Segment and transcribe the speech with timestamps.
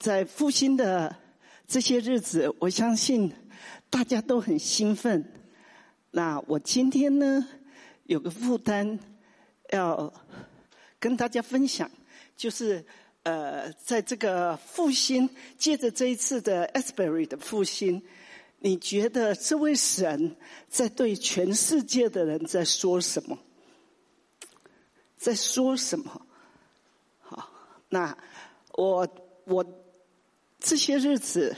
[0.00, 1.14] 在复兴的
[1.68, 3.30] 这些日子，我相信
[3.90, 5.22] 大家都很兴奋。
[6.10, 7.46] 那我今天呢，
[8.04, 8.98] 有个负担
[9.72, 10.10] 要
[10.98, 11.90] 跟大家分享，
[12.34, 12.82] 就是
[13.24, 15.28] 呃，在这个复兴，
[15.58, 18.02] 借着这一次的 Asbury 的复兴，
[18.60, 20.34] 你觉得这位神
[20.70, 23.38] 在对全世界的人在说什么？
[25.18, 26.26] 在说什么？
[27.18, 27.50] 好，
[27.90, 28.16] 那
[28.72, 29.06] 我
[29.44, 29.62] 我。
[30.60, 31.56] 这些日子，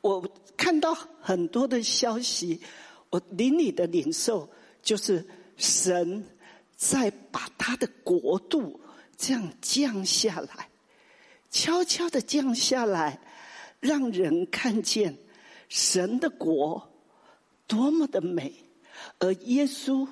[0.00, 0.20] 我
[0.56, 2.60] 看到很多的消息，
[3.10, 4.50] 我邻里的领受
[4.82, 5.24] 就是
[5.56, 6.26] 神
[6.76, 8.80] 在把他的国度
[9.16, 10.68] 这样降下来，
[11.50, 13.20] 悄悄的降下来，
[13.78, 15.16] 让人看见
[15.68, 16.90] 神的国
[17.68, 18.52] 多么的美，
[19.18, 20.06] 而耶稣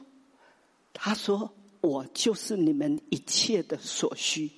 [0.92, 1.52] 他说
[1.83, 4.50] ：“我就是你们一切的所需。”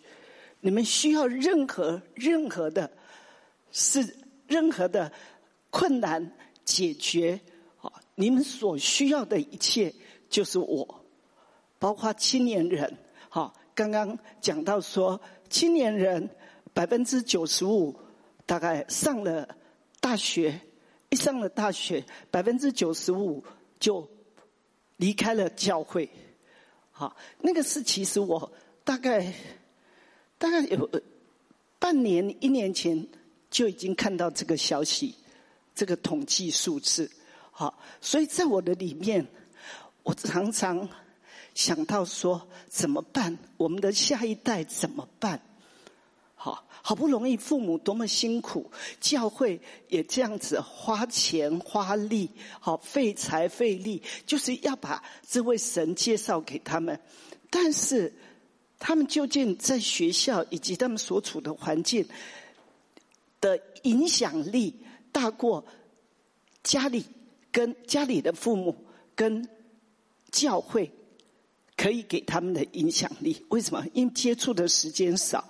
[0.61, 2.91] 你们需要任何任何的，
[3.71, 4.17] 是
[4.49, 5.13] 任何的
[5.71, 6.33] 困难
[6.65, 7.41] 解决
[7.81, 7.93] 啊！
[8.17, 9.95] 你们所需要的一切
[10.29, 11.05] 就是我，
[11.79, 12.93] 包括青年人。
[13.29, 16.29] 哈，刚刚讲到说，青年人
[16.75, 17.95] 百分之九十五
[18.45, 19.57] 大概上了
[20.01, 20.61] 大学，
[21.11, 23.45] 一上了大学，百分之九十五
[23.79, 24.11] 就
[24.97, 26.11] 离开了教会。
[26.91, 28.51] 好，那个是其实我
[28.83, 29.33] 大概。
[30.39, 30.89] 大概有
[31.81, 33.07] 半年、一年前
[33.51, 35.15] 就已经看到这个消息，
[35.75, 37.11] 这个统计数字。
[37.51, 39.27] 好，所以在我的里面，
[40.05, 40.89] 我常常
[41.55, 43.37] 想到说怎么办？
[43.57, 45.41] 我们的下一代怎么办？
[46.37, 52.31] 好，好不容易父母多么辛苦，教会也这样子花钱花力，
[52.61, 57.01] 好费财费力，就是要把这位神介绍给他们，
[57.51, 58.15] 但是。
[58.79, 62.07] 他们究竟在学校以及他们所处的环境
[63.41, 64.75] 的影响力
[65.11, 65.65] 大过
[66.63, 67.05] 家里
[67.51, 69.49] 跟家里的父母跟
[70.31, 70.91] 教会
[71.77, 73.45] 可以给他们的影响力？
[73.49, 73.85] 为什么？
[73.95, 75.49] 因为接触的时间少，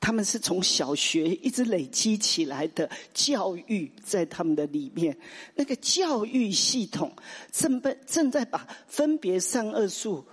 [0.00, 5.16] 他们是从小学一直累积起来的教育在他们的里面，
[5.54, 7.14] 那个教育系统
[7.52, 10.24] 正被正在把分别善恶数。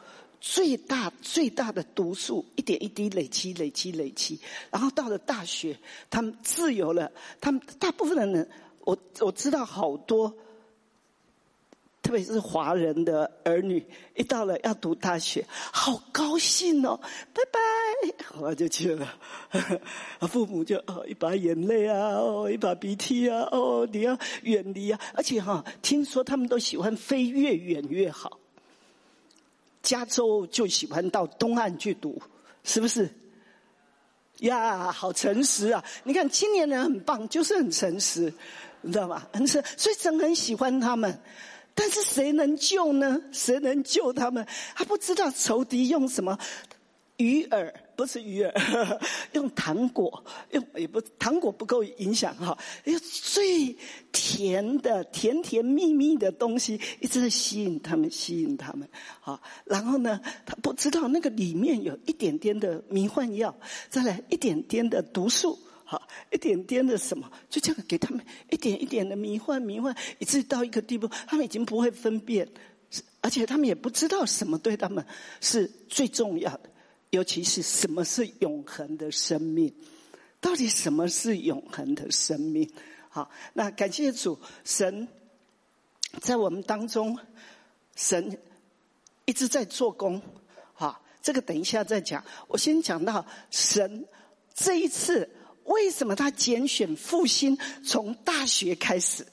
[0.45, 4.37] 最大最大的毒素，一点一滴累积累积累积，
[4.69, 7.09] 然后到了大学，他们自由了。
[7.39, 8.49] 他们大部分的人，
[8.81, 10.35] 我我知道好多，
[12.01, 13.85] 特别是华人的儿女，
[14.17, 16.99] 一到了要读大学，好高兴哦，
[17.33, 19.17] 拜拜，我就去了。
[20.27, 28.41] 父母就哦一把眼泪啊，哦一把鼻涕啊，哦你要远离啊，而且哈，听说他们都喜欢飞越远越好。
[29.83, 32.19] 加州就喜欢到东岸去读，
[32.63, 33.07] 是不是？
[34.39, 35.85] 呀，好诚实啊！
[36.03, 38.33] 你看青年人很棒，就是很诚实，
[38.81, 39.27] 你知道吗？
[39.45, 41.21] 所以神很喜欢他们。
[41.75, 43.21] 但是谁能救呢？
[43.31, 44.45] 谁能救他们？
[44.75, 46.37] 他不知道仇敌用什么。
[47.17, 48.99] 鱼饵不是鱼饵，
[49.33, 53.77] 用糖果，用也不糖果不够影响哈，用最
[54.11, 58.89] 甜的甜甜蜜蜜的东西一直在吸引他们，吸引他们，
[59.21, 63.55] 好，然后呢，他不知道那个里面有一点点的迷幻药，
[63.89, 66.01] 再来一点点的毒素，好，
[66.31, 72.49] 一点点的什么，就这样给他们一点一点的迷幻迷幻，以至于到一个地步，他们已经不会分辨，
[73.21, 75.05] 而且他们也不知道什么对他们
[75.39, 76.72] 是最重要的。
[77.13, 79.71] 尤其是什么是永恒的生命？
[80.41, 82.67] 到底什么是永恒的生命？
[83.07, 85.07] 好，那感谢主，神
[86.21, 87.19] 在我们当中，
[87.95, 88.39] 神
[89.25, 90.19] 一直在做工。
[90.73, 92.25] 好，这个等一下再讲。
[92.47, 94.07] 我先讲到神
[94.55, 95.29] 这一次
[95.65, 99.23] 为什么他拣选复兴从大学开始，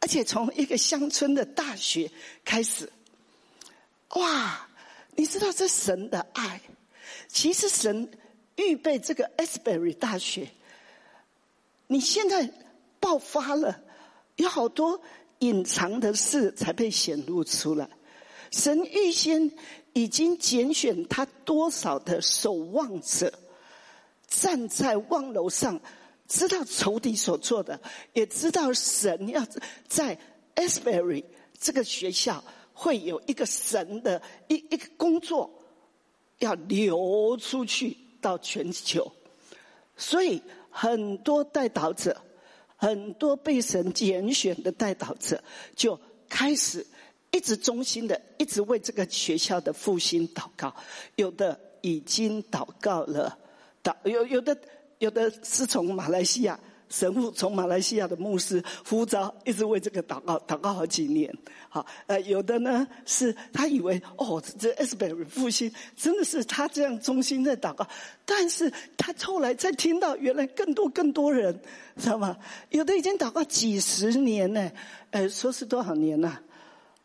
[0.00, 2.12] 而且从一个乡村的大学
[2.44, 2.92] 开始，
[4.16, 4.66] 哇！
[5.16, 6.60] 你知道这神的爱，
[7.28, 8.10] 其实神
[8.56, 10.48] 预备这个 Asbury 大学，
[11.86, 12.50] 你现在
[12.98, 13.82] 爆发了，
[14.36, 15.00] 有好多
[15.40, 17.88] 隐藏的事才被显露出来。
[18.50, 19.52] 神预先
[19.92, 23.32] 已经拣选他多少的守望者，
[24.26, 25.80] 站在望楼上，
[26.26, 27.80] 知道仇敌所做的，
[28.12, 29.46] 也知道神要
[29.88, 30.18] 在
[30.56, 31.24] Asbury
[31.58, 32.42] 这个学校。
[32.80, 35.50] 会有一个神的一一个工作
[36.38, 39.12] 要流出去到全球，
[39.98, 40.40] 所以
[40.70, 42.16] 很多代导者，
[42.76, 45.44] 很多被神拣选的代导者
[45.76, 46.86] 就开始
[47.32, 50.74] 一直忠心的一直为这个学校的复兴祷告，
[51.16, 53.36] 有的已经祷告了
[53.82, 54.56] 祷有有的
[55.00, 56.58] 有的是从马来西亚。
[56.90, 61.32] 神父从马来西亚的牧师呼召，一直为这个祷告，祷告好几年。
[61.68, 67.86] 好，呃，有的呢是他以为哦，这 S 本复兴真的是他这样忠心在祷告，
[68.26, 71.58] 但是他后来再听到，原来更多更多人，
[71.96, 72.36] 知道吗？
[72.70, 74.70] 有的已经祷告几十年呢，
[75.12, 76.38] 呃，说是多少年呢？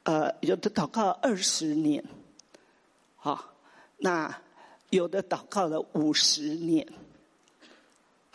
[0.01, 2.03] 呃，有的祷告二十年，
[3.15, 3.53] 好，
[3.97, 4.35] 那
[4.89, 6.87] 有的祷告了五十年。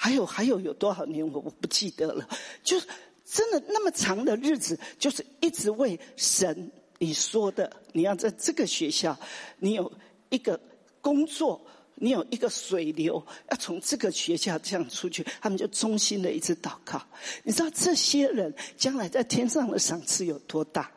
[0.02, 2.26] 还有还有有多少年我我不记得了，
[2.64, 2.86] 就是
[3.22, 9.14] 真的那么长的日子，就是一直为神你说的，你要在这个学校，
[9.58, 9.92] 你有
[10.30, 10.58] 一个
[11.02, 11.60] 工作，
[11.96, 17.02] 你有一个水流，要从这个学校这样出去，他们就衷心的一直祷告。
[17.42, 20.90] 你知道这些人将来在天上的赏赐有多大？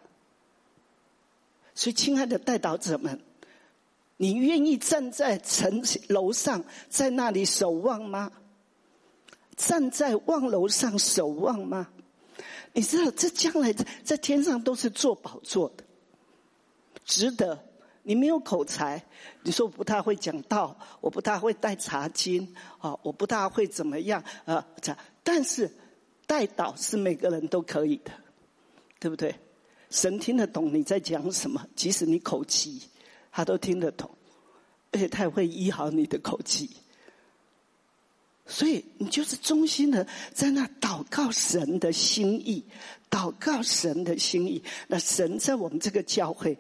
[1.76, 3.20] 所以，亲爱的带导者们，
[4.16, 8.32] 你愿意站在城楼上，在那里守望吗？
[9.56, 11.90] 站在望楼上守望吗？
[12.74, 13.72] 你知道这将来
[14.04, 15.84] 在天上都是做宝座的，
[17.06, 17.58] 值得。
[18.06, 19.02] 你没有口才，
[19.44, 25.72] 你说我不大会讲道，我不大会带茶经，啊，我不大会怎么样，呃，这但是
[26.28, 28.12] 带导是每个人都可以的，
[29.00, 29.34] 对不对？
[29.90, 32.82] 神听得懂你在讲什么，即使你口急，
[33.32, 34.10] 他都听得懂，
[34.92, 36.70] 而且他也会医好你的口气。
[38.45, 42.63] 所以你就是衷心的在那祷告神的心意，
[43.10, 44.62] 祷告神的心意。
[44.88, 46.57] 那神在我们这个教会，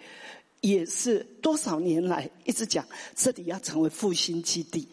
[0.61, 4.87] 也是多少年来一直讲，这里要成为复兴基地，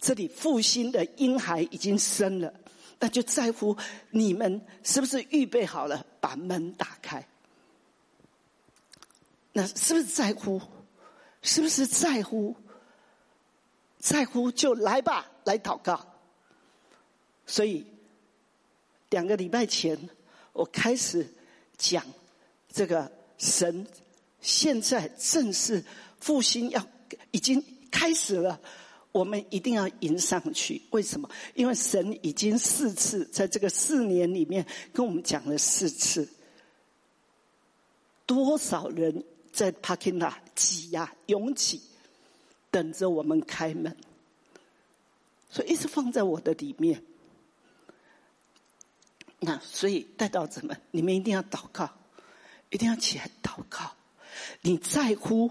[0.00, 2.54] 这里复兴的婴孩已经生了，
[2.98, 3.76] 那就在乎
[4.10, 7.28] 你们是不是预备好了把门打开？
[9.52, 10.60] 那是不是在乎？
[11.42, 12.56] 是不是在乎？
[13.98, 15.98] 在乎就来吧，来祷告。
[17.46, 17.86] 所以
[19.08, 19.98] 两个礼拜前，
[20.52, 21.26] 我开始
[21.78, 22.04] 讲
[22.70, 23.86] 这个神
[24.42, 25.82] 现在正是
[26.20, 26.86] 复兴要
[27.30, 28.60] 已经开始了，
[29.10, 30.82] 我们一定要迎上去。
[30.90, 31.30] 为什么？
[31.54, 36.28] 因为神已经四次在这个四年里面跟我们讲了四次，
[38.26, 41.80] 多少人在 parking lot 挤呀，拥挤。
[42.70, 43.96] 等着我们开门，
[45.50, 47.02] 所以一直放在我的里面。
[49.40, 51.90] 那所以带到者们，你们一定要祷告，
[52.70, 53.92] 一定要起来祷告。
[54.60, 55.50] 你在乎，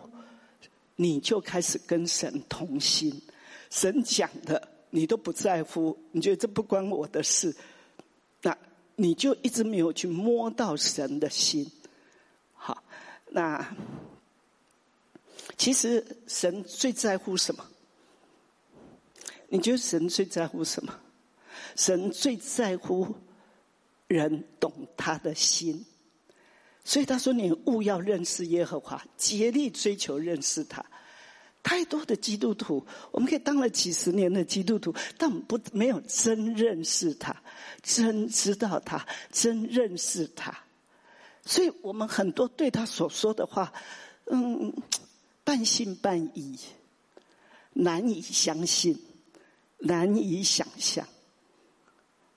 [0.95, 3.21] 你就开始跟神同心。
[3.69, 7.55] 神讲的你都不在乎，你觉得这不关我的事，
[8.41, 8.57] 那
[8.95, 11.71] 你就一直没有去摸到神的心。
[12.53, 12.83] 好，
[13.29, 13.75] 那。
[15.57, 17.65] 其实神最在乎什么？
[19.49, 20.93] 你觉得神最在乎什么？
[21.75, 23.15] 神最在乎
[24.07, 25.85] 人懂他的心，
[26.83, 30.85] 所以他说：“你勿要认识耶和华，竭力追求认识他。”
[31.63, 37.35] 太多的基督徒，我们可以当了几十年的基督徒，但我们不没有真认识他，
[37.83, 40.57] 真知道他，真认识他。
[41.45, 43.73] 所以我们很多对他所说的话，
[44.25, 44.73] 嗯。
[45.43, 46.59] 半信半疑，
[47.71, 48.99] 难以相信，
[49.77, 51.07] 难以想象。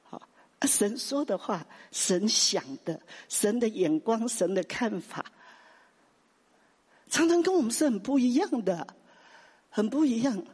[0.02, 0.20] 好，
[0.62, 5.24] 神说的话，神想的，神的眼光，神的看法，
[7.08, 8.86] 常常跟我们是很不一样的，
[9.70, 10.44] 很不一样。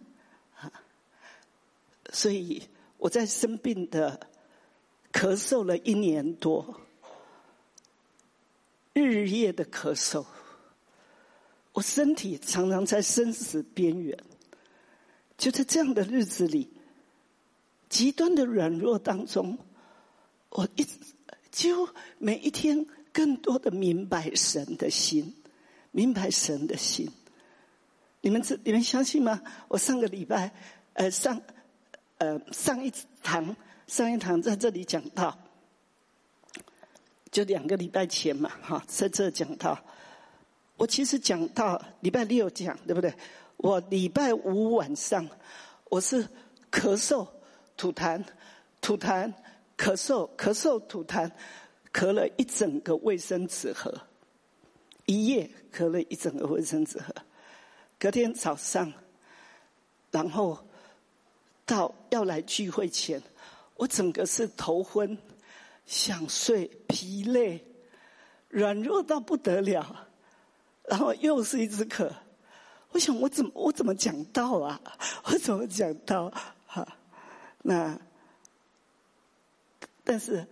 [2.12, 2.62] 所以
[2.98, 4.28] 我在生病的
[5.12, 6.80] 咳嗽了一年多，
[8.92, 10.24] 日夜的咳嗽。
[11.72, 14.16] 我身体常常在生死边缘，
[15.36, 16.70] 就在这样的日子里，
[17.88, 19.58] 极端的软弱当中，
[20.50, 20.92] 我一直
[21.50, 21.88] 几乎
[22.18, 25.34] 每一天更多的明白神的心，
[25.92, 27.08] 明白神的心。
[28.20, 29.40] 你们这你们相信吗？
[29.68, 30.52] 我上个礼拜
[30.94, 31.40] 呃上
[32.18, 33.54] 呃上一堂
[33.86, 35.38] 上一堂在这里讲到，
[37.30, 39.78] 就两个礼拜前嘛哈，在这讲到。
[40.76, 43.14] 我其实讲到礼拜六讲，对不对？
[43.56, 45.26] 我礼拜五晚上，
[45.88, 46.22] 我是
[46.70, 47.26] 咳嗽、
[47.76, 48.22] 吐痰、
[48.80, 49.32] 吐痰、
[49.76, 51.30] 咳嗽、咳嗽、吐痰，
[51.92, 53.92] 咳了一整个卫生纸盒，
[55.04, 57.14] 一夜咳了一整个卫生纸盒。
[57.98, 58.92] 隔天早上，
[60.10, 60.58] 然后
[61.64, 63.22] 到要来聚会前，
[63.76, 65.16] 我整个是头昏、
[65.84, 67.64] 想睡、疲累、
[68.48, 70.08] 软弱到不得了。
[70.88, 72.14] 然后又是一只渴，
[72.92, 74.80] 我想我怎么我怎么讲道啊？
[75.24, 76.32] 我怎么讲道？
[77.68, 77.98] 那
[80.04, 80.46] 但是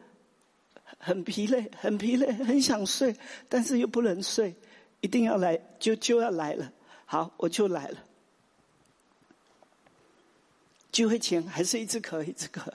[0.99, 3.15] 很疲累，很疲累，很想睡，
[3.49, 4.53] 但是又不能睡，
[5.01, 6.73] 一定要来，就就要来了。
[7.07, 7.99] 好，我就来了。
[10.91, 12.67] 聚会前还是一直咳，一直咳。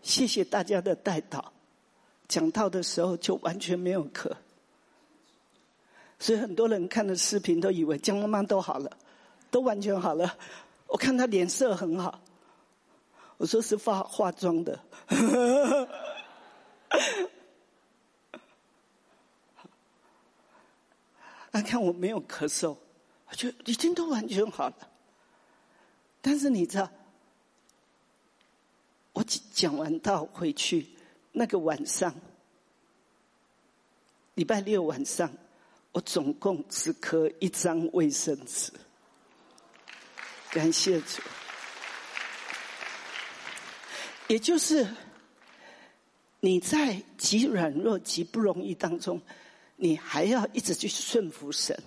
[0.00, 1.52] 谢谢大家的带导，
[2.28, 4.30] 讲到的时候就完全没有咳。
[6.20, 8.96] 所以很多人看了视频都以为江妈妈都好了，
[9.50, 10.38] 都完全好了。
[10.86, 12.20] 我看她脸色很好，
[13.36, 14.80] 我说是化化妆的。
[21.50, 22.76] 啊，看我没有咳嗽，
[23.32, 24.76] 就已经都完全好了。
[26.20, 26.90] 但是你知道，
[29.12, 30.88] 我讲完道回去
[31.32, 32.14] 那个晚上，
[34.34, 35.30] 礼拜六晚上。
[35.92, 38.72] 我总共只咳一张卫生纸，
[40.50, 41.22] 感谢主。
[44.26, 44.86] 也就是
[46.40, 49.20] 你在极软弱、极不容易当中，
[49.76, 51.78] 你还要一直去顺服神。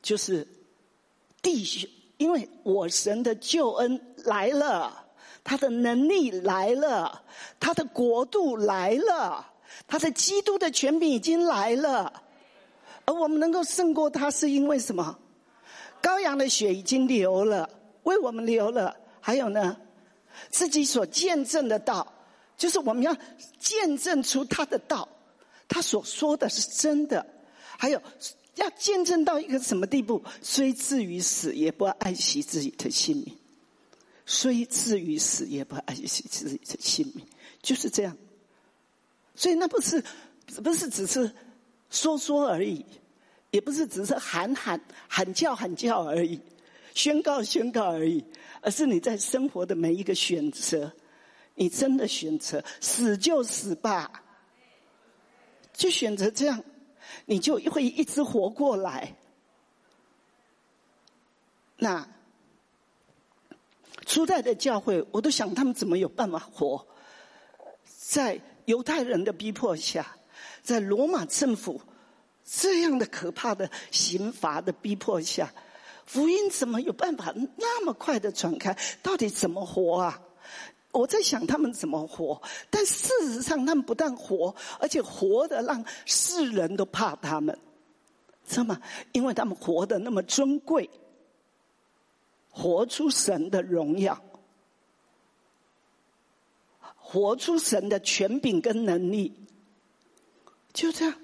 [0.00, 0.46] 就是
[1.40, 5.06] 弟兄，因为我神的救恩来了，
[5.44, 7.22] 他的能力来了，
[7.60, 9.52] 他的国度来了，
[9.86, 12.22] 他的基督的权柄已经来了。
[13.04, 15.18] 而我们能够胜过他，是因为什么？
[16.02, 17.70] 羔羊的血已经流了，
[18.02, 18.96] 为我们流了。
[19.20, 19.76] 还有呢，
[20.50, 22.12] 自己所见证的道，
[22.56, 23.16] 就是我们要
[23.58, 25.08] 见证出他的道，
[25.68, 27.26] 他所说的是真的。
[27.78, 28.00] 还有
[28.54, 30.22] 要见证到一个什么地步？
[30.42, 33.34] 虽至于死，也不爱惜自己的性命；
[34.26, 37.26] 虽至于死，也不爱惜自己的性命。
[37.62, 38.16] 就是这样。
[39.34, 40.02] 所以那不是，
[40.62, 41.30] 不是只是。
[41.94, 42.82] 说说而已，
[43.50, 46.40] 也不是只是喊喊喊叫喊叫而已，
[46.94, 48.24] 宣告宣告而已，
[48.60, 50.92] 而是你在生活的每一个选择，
[51.54, 54.22] 你真的选择死就死吧，
[55.72, 56.62] 就选择这样，
[57.26, 59.16] 你就会一直活过来。
[61.76, 62.06] 那
[64.06, 66.86] 初代的教会，我都想他们怎么有办法活
[67.84, 70.16] 在犹太人的逼迫下。
[70.62, 71.80] 在罗马政府
[72.44, 75.52] 这样的可怕的刑罚的逼迫下，
[76.06, 78.76] 福音怎么有办法那么快的传开？
[79.02, 80.20] 到底怎么活啊？
[80.90, 87.58] 我在想他们怎么活，但事实上他们不但活，而且活的让世人都怕他们，
[88.46, 88.78] 知道吗？
[89.12, 90.90] 因为他们活得那么尊贵，
[92.50, 94.22] 活出神的荣耀，
[96.96, 99.32] 活出神的权柄跟能力。
[100.74, 101.14] 就这样，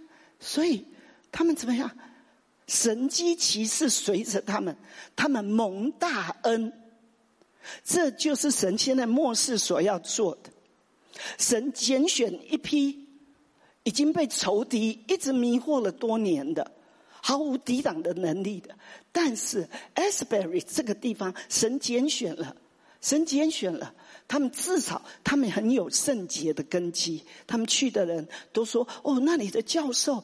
[0.40, 0.87] 所以
[1.30, 1.90] 他们怎么样？
[2.68, 4.76] 神机骑士随着他们，
[5.16, 6.72] 他们蒙大恩。
[7.84, 10.50] 这就是神现在末世所要做的。
[11.37, 13.08] 神拣选一批
[13.82, 16.70] 已经被仇敌一直迷惑了多年的、
[17.20, 18.75] 毫无抵挡的能力的，
[19.10, 22.54] 但是 Asbury 这个地方，神拣选了，
[23.00, 23.94] 神拣选了。
[24.28, 27.25] 他们至少，他们很有圣洁的根基。
[27.46, 30.22] 他们去的人都说：“哦，那里的教授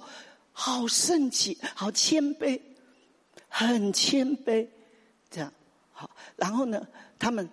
[0.54, 2.58] 好圣洁，好谦卑，
[3.48, 4.66] 很谦卑。”
[5.30, 5.52] 这样
[5.92, 6.08] 好。
[6.36, 7.46] 然后呢，他们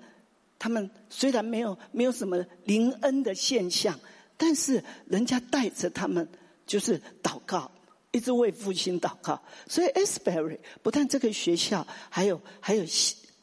[0.57, 3.99] 他们虽然没有没有什么灵恩的现象，
[4.37, 6.25] 但是人家带着他们
[6.65, 7.69] 就是祷告，
[8.11, 9.43] 一直为父亲祷告。
[9.67, 12.85] 所以 Asbury 不但这个学校，还有还有。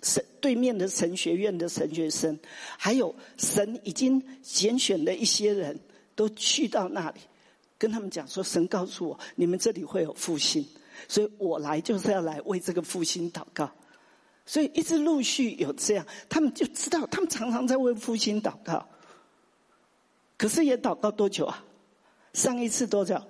[0.00, 2.38] 神对面的神学院的神学生，
[2.78, 5.76] 还有神已经拣选的一些人
[6.14, 7.18] 都去到那里，
[7.78, 10.66] 跟他们讲说：神告诉我，你们这里会有复兴，
[11.06, 13.70] 所以我来就是要来为这个复兴祷告。
[14.44, 18.86] 所以一直陆续有这样，他们就知道，他们常常在为复兴祷告。
[20.36, 21.64] 可是也祷告多久啊？
[22.34, 23.22] 上一次多久？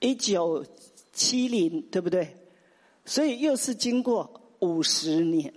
[0.00, 0.66] 一九
[1.12, 2.36] 七零，对不对？
[3.04, 4.36] 所以又是经过。
[4.60, 5.54] 五十年，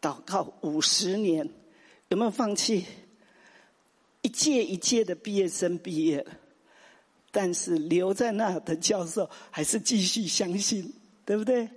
[0.00, 1.48] 祷告五十年，
[2.08, 2.84] 有没有放弃？
[4.24, 6.32] 一届一届的毕业生毕业了，
[7.30, 10.90] 但是留在那的教授还是继续相信，
[11.26, 11.68] 对不对？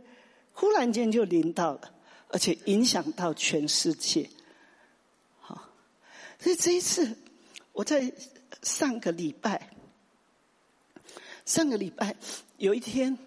[0.54, 1.94] 忽然间就临到了，
[2.30, 4.30] 而且影响到全世界。
[5.42, 5.70] 好，
[6.40, 7.14] 所以这一次
[7.74, 8.10] 我在
[8.64, 9.70] 上个礼拜，
[11.46, 12.16] 上个礼拜
[12.58, 13.18] 有一天。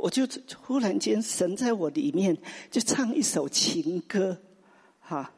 [0.00, 0.22] 我就
[0.62, 2.38] 忽然间神在我里面
[2.70, 4.40] 就唱一首情歌，
[5.00, 5.34] 哈，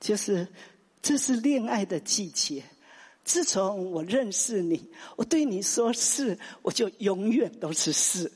[0.00, 0.48] 就是
[1.02, 2.62] 这是恋爱的季节。
[3.24, 4.82] 自从我认识你，
[5.16, 8.30] 我对你说是，我就永远都是是。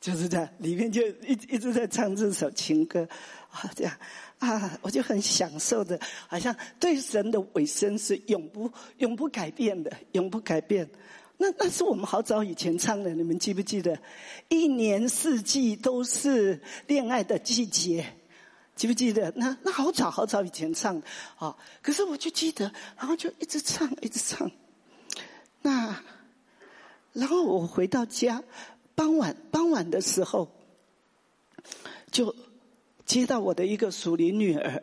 [0.00, 3.08] 就是这样，里面就一一直在唱这首情歌，
[3.50, 3.96] 啊，这样
[4.38, 8.68] 啊，我就很享受的，好像对神的尾声是永不
[8.98, 10.88] 永不改变的，永不改变。
[11.36, 13.96] 那那是我们好早以前唱的，你们记不记得？
[14.48, 18.04] 一年四季都是恋爱的季节，
[18.74, 19.32] 记不记得？
[19.36, 21.06] 那那好早好早以前唱的
[21.38, 24.50] 啊，可是我就记得，然后就一直唱一直唱。
[25.62, 26.02] 那
[27.12, 28.42] 然后我回到家。
[28.94, 30.50] 傍晚，傍晚的时候，
[32.10, 32.36] 就
[33.06, 34.82] 接到我的一个属灵女儿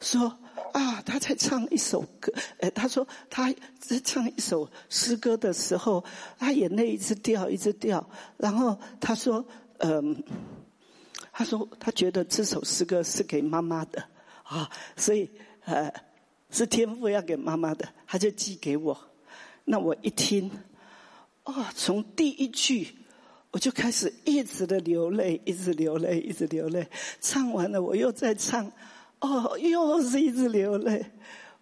[0.00, 0.38] 说
[0.72, 6.04] ：“啊，她在唱一首歌。”哎，她说她在唱一首诗歌的时候，
[6.38, 8.08] 她眼泪一直掉，一直掉。
[8.36, 9.44] 然后她说
[9.78, 10.22] ：“嗯，
[11.32, 14.04] 他说他觉得这首诗歌是给妈妈的
[14.44, 15.30] 啊，所以
[15.64, 15.92] 呃
[16.50, 18.96] 是天父要给妈妈的，他就寄给我。
[19.64, 20.50] 那我一听，
[21.44, 22.96] 哦，从第一句。”
[23.52, 26.88] 我就开始一直的流泪，一直流泪，一直流泪。
[27.20, 28.72] 唱完了，我又再唱，
[29.20, 31.04] 哦，又是一直流泪。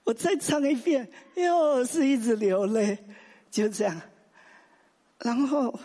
[0.04, 2.96] 我再唱一遍，又是一直流泪，
[3.50, 4.00] 就这样。
[5.18, 5.76] 然后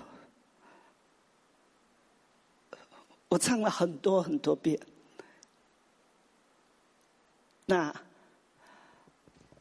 [3.30, 4.80] 我唱了很多很多遍。
[7.66, 7.94] 那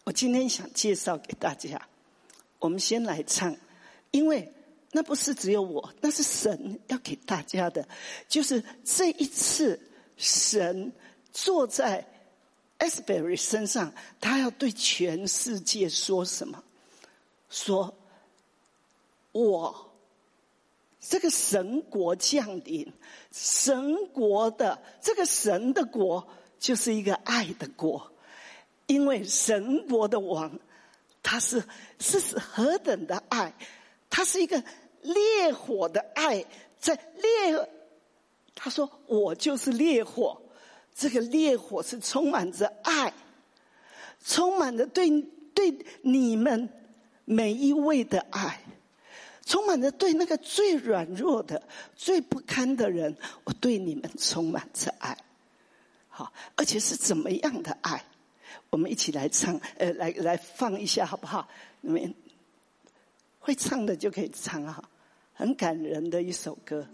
[0.05, 1.89] 我今天想介绍给大家，
[2.59, 3.57] 我们先来唱，
[4.11, 4.51] 因为。
[4.97, 7.89] 那不是只有我，那是神要给大家的。
[8.29, 10.93] 就是这一次，神
[11.33, 12.07] 坐在
[12.79, 16.63] Asbury 身上，他要对全世界说什么？
[17.51, 17.93] 说，
[19.33, 19.93] 我
[21.09, 22.93] 这个神国降临，
[23.31, 26.27] 神国的这个神的国，
[26.59, 28.11] 就是一个爱的国，
[28.87, 30.59] 因为神国的王，
[31.23, 31.63] 他是
[31.99, 33.55] 是何等的爱，
[34.09, 34.63] 他是一个。
[35.05, 36.43] 烈火的爱，
[36.81, 37.69] 在烈，
[38.55, 40.41] 他说：“我就是烈火。”
[40.97, 43.13] 这个烈火是充满着爱，
[44.25, 45.11] 充满着对
[45.53, 46.71] 对你们
[47.27, 48.63] 每一位的爱，
[49.45, 51.63] 充满着对那个最软弱的、
[51.95, 55.17] 最不堪的人，我对你们充满着爱。
[56.09, 58.05] 好，而且是怎么样的爱？
[58.71, 61.49] 我们一起来唱，呃，来来放一下好不好？
[61.81, 62.15] 你们
[63.39, 64.83] 会唱的就可以唱啊。
[65.33, 66.87] 很感人的一首歌。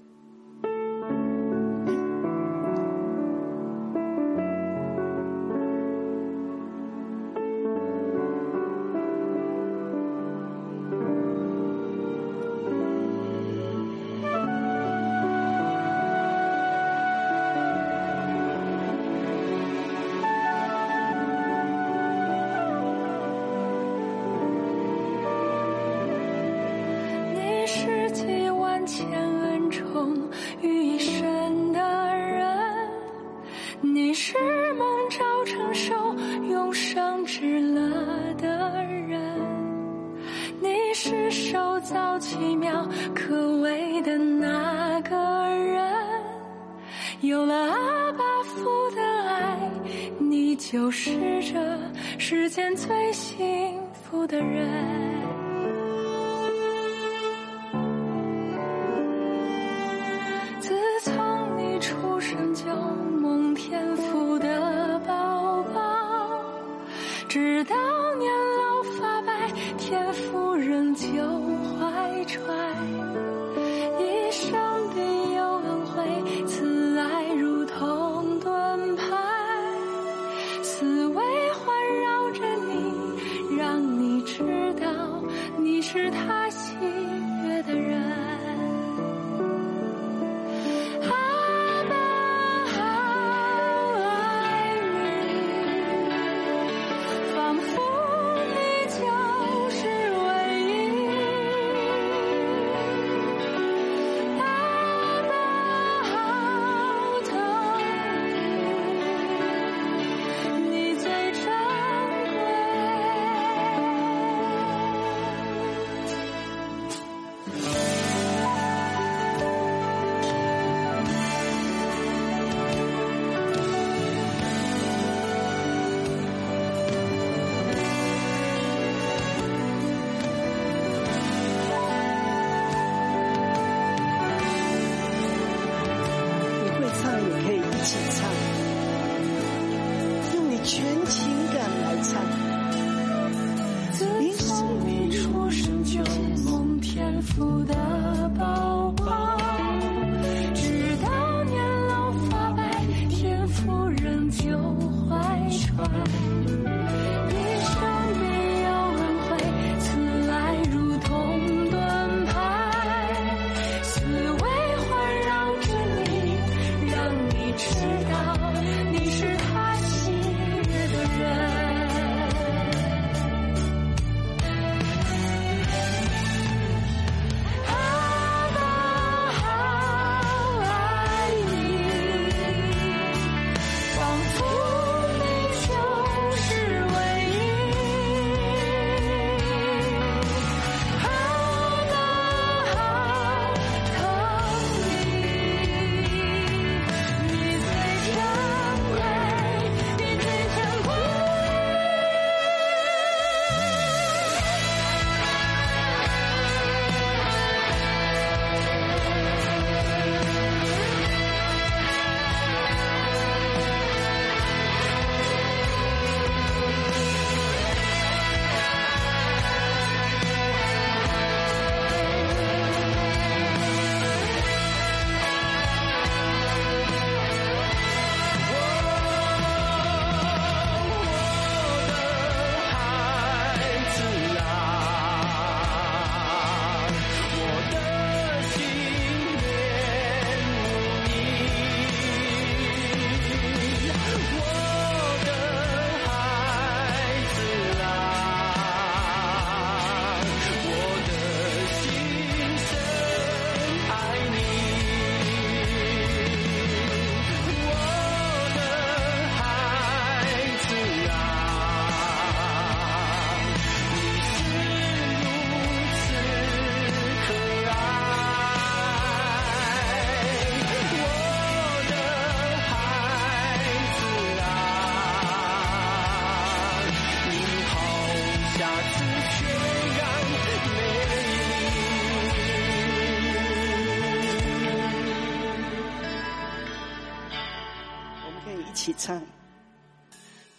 [288.61, 289.21] 一起唱。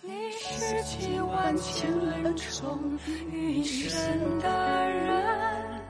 [0.02, 2.98] 你是几万千恩宠
[3.32, 5.82] 于一身的人，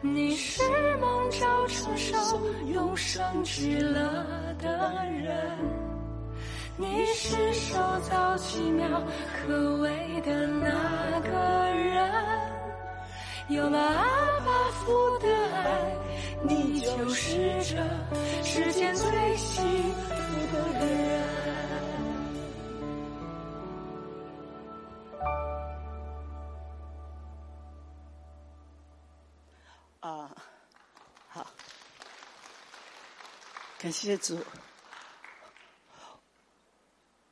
[0.00, 0.62] 你是
[0.96, 2.40] 梦照承受
[2.72, 4.02] 永生之乐
[4.58, 5.56] 的人，
[6.76, 12.12] 你是手造奇妙可畏的那个人，
[13.48, 14.04] 有了阿
[14.44, 15.96] 爸父的爱，
[16.42, 17.76] 你就是这
[18.42, 21.05] 世间最幸福的人。
[33.78, 34.38] 感谢主。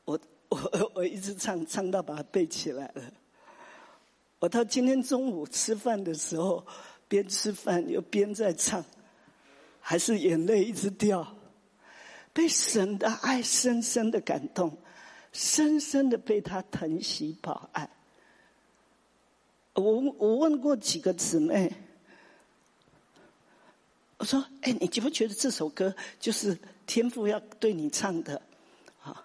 [0.04, 3.02] 我我我一直唱唱到把它背起来了。
[4.38, 6.66] 我到今天中午吃饭的时候，
[7.08, 8.84] 边吃饭又边在唱，
[9.80, 11.34] 还是眼泪一直掉，
[12.34, 14.76] 被神的爱深深的感动，
[15.32, 17.88] 深深的被他疼惜保爱。
[19.72, 19.82] 我
[20.18, 21.72] 我问过几个姊妹。
[24.24, 28.40] 我说：“哎，你觉不觉得这首歌就是天父要对你唱的？
[29.02, 29.22] 啊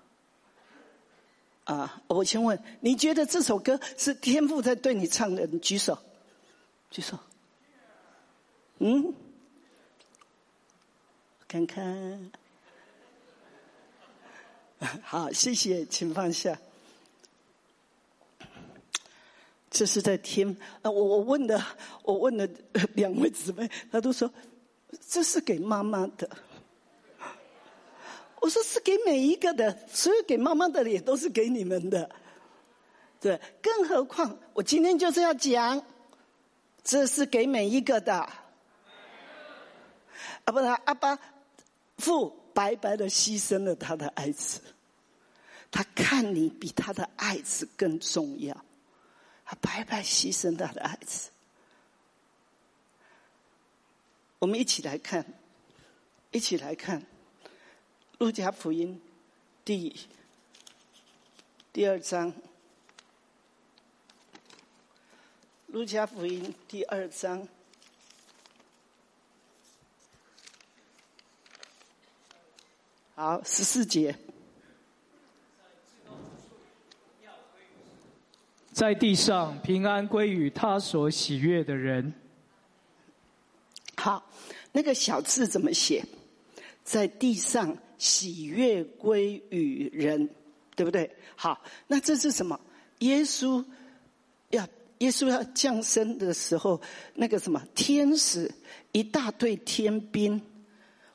[1.64, 2.04] 啊！
[2.08, 5.48] 我先问，你觉得这首歌是天父在对你唱的？
[5.48, 5.98] 你举手，
[6.92, 7.18] 举手。
[8.80, 9.14] 嗯，
[11.48, 12.32] 看看。
[15.02, 16.60] 好，谢谢，请放下。
[19.72, 20.92] 这是在天啊！
[20.92, 21.66] 我我问的，
[22.04, 22.50] 我问的
[22.96, 24.30] 两位姊妹，她都说。”
[25.08, 26.30] 这是给妈妈的，
[28.40, 32.10] 我说是给每一个的，所有给妈妈的也都是给你们的，
[33.20, 35.84] 对，更何况我今天就是要讲，
[36.84, 38.32] 这是给每一个的，啊，
[40.46, 41.18] 不然阿爸
[41.98, 44.60] 父白白的牺牲了他的爱子，
[45.70, 48.56] 他看你比他的爱子更重要，
[49.46, 51.30] 他白白牺牲他的爱子。
[54.40, 55.26] 我们一起来看，
[56.32, 57.02] 一起来看
[58.20, 58.98] 《路加福音》
[59.66, 59.94] 第
[61.74, 62.32] 第二章，
[65.68, 67.46] 《路加福音》第二章，
[73.16, 74.16] 好十四节，
[78.72, 82.14] 在地上平安归于他所喜悦的人。
[84.00, 84.32] 好，
[84.72, 86.06] 那个小字怎么写？
[86.86, 90.30] 在地上喜悦归于人，
[90.74, 91.12] 对不对？
[91.36, 92.58] 好，那这是什么？
[93.00, 93.64] 耶稣
[94.52, 94.66] 要
[95.00, 96.82] 耶稣要降生的时候，
[97.14, 98.50] 那个什么天使
[98.94, 100.42] 一大队天兵，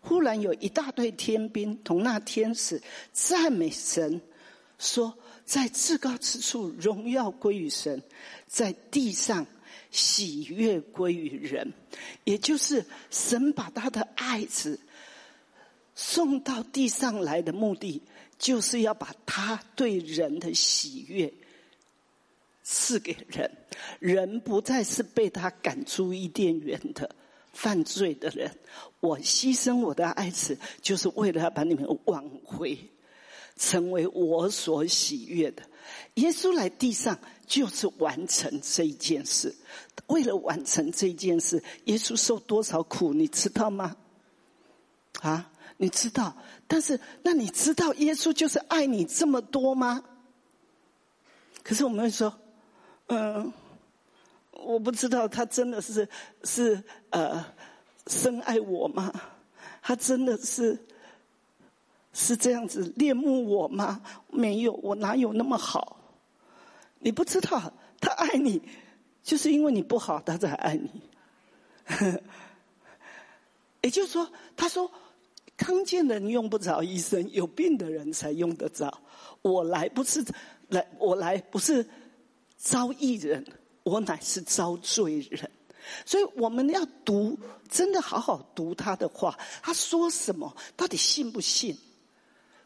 [0.03, 2.83] 忽然有一大队天兵同那天使
[3.15, 4.21] 赞美神，
[4.79, 5.17] 说
[5.47, 8.03] 在至高之处荣耀归于神，
[8.47, 9.47] 在地上。
[9.97, 11.73] 喜悦归于人，
[12.25, 14.81] 也就是神把他的爱子
[15.95, 18.03] 送到地上来的目的，
[18.37, 21.33] 就是要把他对人的喜悦
[22.65, 23.49] 赐给人。
[24.01, 27.15] 人不再是被他赶出伊甸园的
[27.53, 28.51] 犯罪的人。
[28.99, 32.77] 我牺牲我的爱子，就是为了要把你们挽回，
[33.57, 35.63] 成为我所喜悦的。
[36.15, 37.17] 耶稣来地上。
[37.47, 39.55] 就是完成这一件事，
[40.07, 43.97] 为了完成这一件事，耶稣受多少苦，你知道吗？
[45.21, 46.37] 啊，你知道？
[46.67, 50.03] 但是，那你知道耶稣就是爱你这么多吗？
[51.63, 52.35] 可是我们会说，
[53.07, 53.53] 嗯，
[54.51, 56.09] 我不知道他真的是
[56.45, 57.45] 是呃
[58.07, 59.13] 深爱我吗？
[59.83, 60.79] 他真的是
[62.13, 64.03] 是这样子恋慕我吗？
[64.31, 65.99] 没有，我哪有那么好？
[67.05, 68.63] 你不知道，他爱你，
[69.23, 70.91] 就是因为你不好，他才爱你。
[73.83, 74.91] 也就是说，他说
[75.55, 78.91] 康健的人用不着医生，有病的人才用得着。
[79.43, 80.25] 我来不是
[80.69, 81.87] 来，我来不是
[82.57, 83.45] 招义人，
[83.83, 85.51] 我乃是招罪人。
[86.07, 87.39] 所以我们要读，
[87.69, 89.39] 真的好好读他的话。
[89.63, 91.77] 他说什么，到底信不信？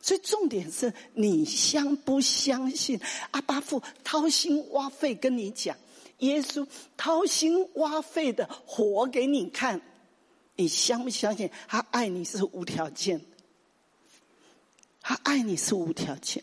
[0.00, 2.98] 所以重点是你相不相信
[3.32, 5.76] 阿巴父掏心挖肺跟你讲，
[6.18, 9.80] 耶稣掏心挖肺的活给你看，
[10.56, 13.20] 你相不相信他爱你是无条件？
[15.00, 16.42] 他爱你是无条件，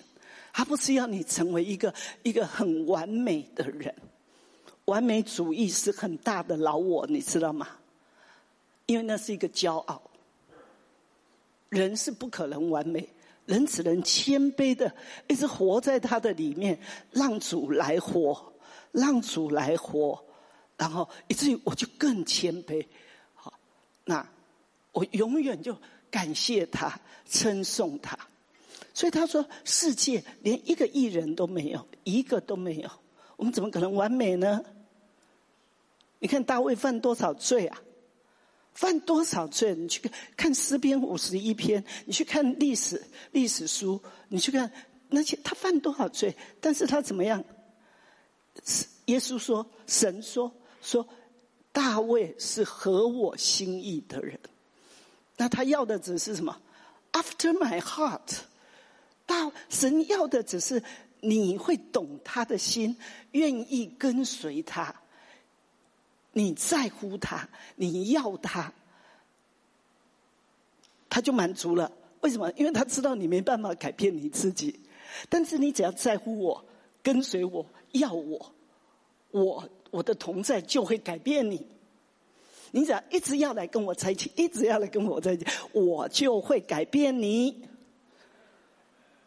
[0.52, 3.96] 他不是要你成为一个一个很完美的人，
[4.86, 7.68] 完美主义是很大的老我，你知道吗？
[8.86, 10.02] 因为那是一个骄傲，
[11.70, 13.08] 人是不可能完美。
[13.46, 14.94] 人只能谦卑的
[15.28, 16.80] 一直活在他的里面，
[17.12, 18.54] 让主来活，
[18.92, 20.24] 让主来活，
[20.78, 22.86] 然后以至于我就更谦卑。
[23.34, 23.54] 好，
[24.04, 24.28] 那
[24.92, 25.78] 我永远就
[26.10, 28.18] 感谢他，称颂他。
[28.94, 32.90] 所以他说：“世界连一个艺人都没有，一个都没有，
[33.36, 34.64] 我们怎么可能完美呢？
[36.20, 37.78] 你看大卫犯多少罪啊？
[38.76, 39.74] 犯多少罪？
[39.74, 44.72] 你去看看诗篇五十一篇，你去看历史历史书，你去看
[45.10, 46.36] 那些他犯多少罪？
[46.62, 47.44] 但是他怎么样？
[49.06, 51.08] 耶稣说，神说说，
[51.72, 54.40] 大卫是合我心意的人。
[55.38, 56.62] 那他要的只是什么
[57.12, 58.42] ？After my heart。”
[59.28, 60.84] 大神要的只是
[61.20, 62.96] 你会懂他的心，
[63.32, 64.94] 愿意跟随他，
[66.38, 68.74] 你在乎他，你要他，
[71.10, 71.89] 他就满足了。
[72.19, 72.52] 为什么？
[72.58, 74.78] 因为他知道你没办法改变你自己，
[75.30, 76.65] 但是你只要在乎我，
[77.02, 78.54] 跟随我，要我，
[79.32, 81.65] 我我的同在就会改变你。
[82.71, 87.65] 你只要一直要来跟我在一起，一直要来跟我在一起，我就会改变你。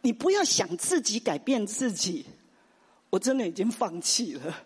[0.03, 2.27] 你不要想自己改变自己，
[3.09, 4.65] 我真的已经放弃了。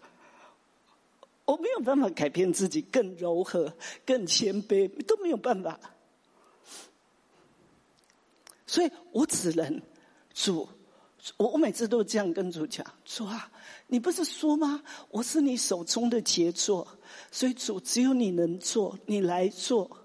[1.45, 3.73] 我没有办法改变自己更柔和、
[4.07, 5.79] 更谦卑，都没有办法。
[8.67, 9.83] 所以我只能
[10.33, 10.69] 主，
[11.37, 13.51] 我我每次都这样跟主讲：主啊，
[13.89, 14.83] 你不是说吗？
[15.11, 16.87] 我是你手中的杰作，
[17.31, 19.99] 所以主只有你能做，你来做。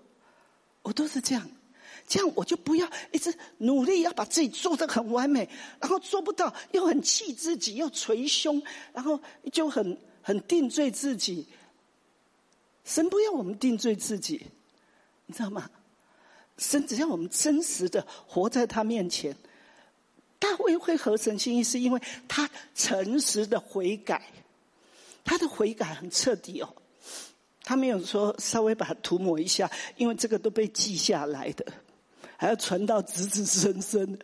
[0.81, 1.49] 我都是这样。
[2.07, 5.49] 这样我就不要一直努力要把自己做得很完美，
[5.81, 9.19] 然后做不到又很气自己，又捶胸，然后
[9.51, 9.97] 就很
[10.27, 11.47] 很定罪自己。
[12.83, 14.45] 神不要我们定罪自己，
[15.25, 15.69] 你知道吗？
[16.57, 19.33] 神只要我们真实的活在他面前。
[20.37, 24.21] 大卫会合神心意，是因为他诚实的悔改，
[25.23, 26.75] 他的悔改很彻底哦。
[27.63, 31.65] 他没有说稍微把它涂抹一下，因为这个都被记下来的。
[32.35, 34.19] 还要传到子子孙孙，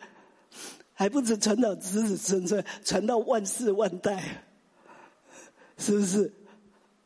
[0.92, 4.44] 还不止传到子子孙孙，传到万世万代，
[5.78, 6.32] 是不是？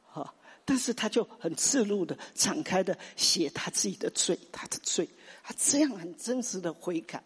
[0.06, 5.08] 好，但是他就很赤露的、敞开的写他自己的罪，他的罪，
[5.42, 7.22] 他这样很真实的悔改，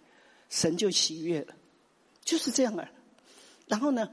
[0.51, 1.55] 神就喜悦了，
[2.25, 2.89] 就是这样啊。
[3.67, 4.11] 然后呢，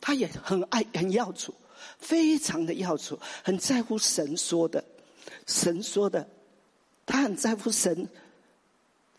[0.00, 1.54] 他也很爱、很要主，
[1.98, 4.84] 非常的要主，很在乎神说的，
[5.46, 6.28] 神说的，
[7.06, 8.08] 他很在乎神。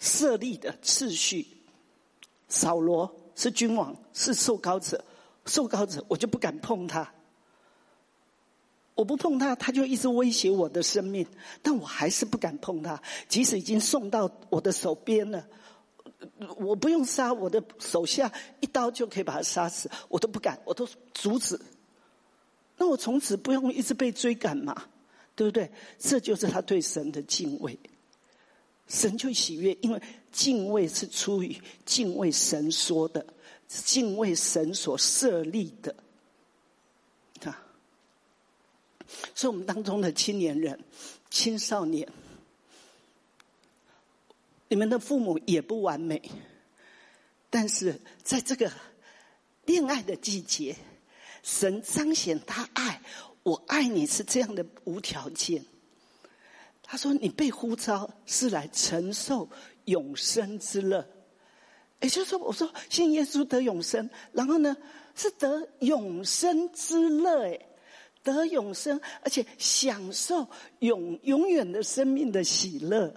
[0.03, 1.45] 设立的次序，
[2.49, 5.05] 扫罗是君王，是受膏者，
[5.45, 7.13] 受膏者我就不敢碰他。
[9.01, 11.25] 我不碰他，他就一直威胁我的生命，
[11.63, 13.01] 但我还是不敢碰他。
[13.27, 15.43] 即使已经送到我的手边了，
[16.57, 21.59] 我不用杀，我的手下一刀就可以把他杀死，我都不敢，我都阻止。
[22.77, 24.85] 那我从此不用一直被追赶嘛，
[25.35, 25.71] 对不对？
[25.97, 27.79] 这就是他对神的敬畏。
[28.87, 29.99] 神就喜悦，因为
[30.31, 33.25] 敬畏是出于敬畏神说的，
[33.67, 35.95] 敬畏神所设立的。
[39.35, 40.79] 所以我们当中的青年人、
[41.29, 42.07] 青少年，
[44.67, 46.21] 你们的父母也不完美，
[47.49, 48.71] 但是在这个
[49.65, 50.75] 恋爱的季节，
[51.43, 53.01] 神彰显他爱，
[53.43, 55.65] 我爱你是这样的无条件。
[56.83, 59.47] 他说：“你被呼召是来承受
[59.85, 61.07] 永生之乐，
[62.01, 64.75] 也就是说，我说信耶稣得永生，然后呢
[65.15, 67.65] 是得永生之乐，哎，
[68.23, 70.47] 得永生，而且享受
[70.79, 73.13] 永永远的生命的喜乐。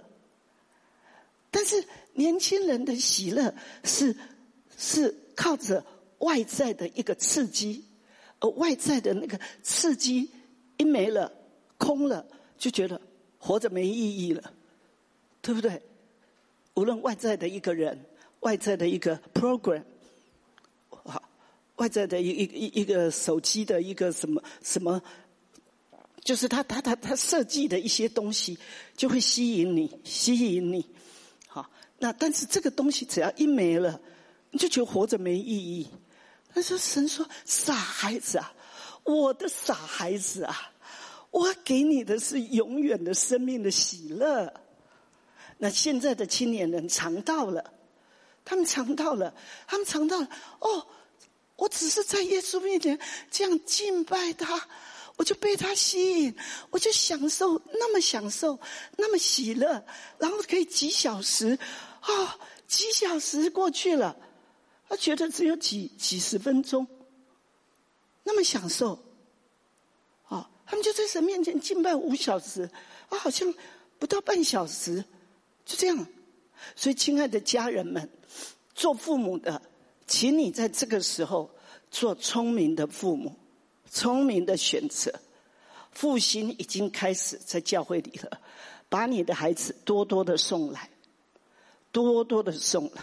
[1.51, 4.15] 但是年轻人的喜乐是
[4.77, 5.85] 是靠着
[6.19, 7.83] 外在的一个刺激，
[8.39, 10.29] 而外在的那个刺激
[10.77, 11.31] 一没了，
[11.77, 12.25] 空了，
[12.57, 12.99] 就觉得。”
[13.37, 14.53] 活着没意义了，
[15.39, 15.79] 对不对？
[16.73, 18.03] 无论外在的一个人，
[18.39, 19.83] 外在的一个 program，
[21.75, 25.01] 外在的一一一一个手机的一个什么什么，
[26.23, 28.57] 就是他他他他设计的一些东西，
[28.95, 30.85] 就会吸引你，吸引你。
[31.47, 33.99] 好，那但是这个东西只要一没了，
[34.51, 35.87] 你就觉得活着没意义。
[36.53, 38.53] 他说：“神说，傻孩子啊，
[39.03, 40.71] 我的傻孩子啊。”
[41.31, 44.53] 我给你的是永远的生命的喜乐。
[45.57, 47.73] 那现在的青年人尝到了，
[48.45, 49.35] 他们尝到了，
[49.67, 50.29] 他们尝到了。
[50.59, 50.87] 哦，
[51.55, 52.99] 我只是在耶稣面前
[53.31, 54.67] 这样敬拜他，
[55.15, 56.35] 我就被他吸引，
[56.69, 58.59] 我就享受那么享受，
[58.97, 59.85] 那么喜乐，
[60.17, 61.57] 然后可以几小时
[62.01, 64.17] 啊，几小时过去了，
[64.89, 66.85] 他觉得只有几几十分钟，
[68.23, 68.99] 那么享受。
[70.27, 72.69] 啊，他们就在神面前敬拜五小时，
[73.09, 73.53] 啊，好像
[73.97, 75.05] 不到半小时，
[75.65, 76.05] 就这样。
[76.75, 78.09] 所以，亲爱的家人们，
[78.73, 79.61] 做父母的，
[80.07, 81.49] 请你在这个时候
[81.89, 83.35] 做聪明的父母，
[83.89, 85.13] 聪明的选择。
[85.91, 88.41] 复兴已经开始在教会里了，
[88.89, 90.89] 把你的孩子多多的送来，
[91.93, 93.01] 多多的送来，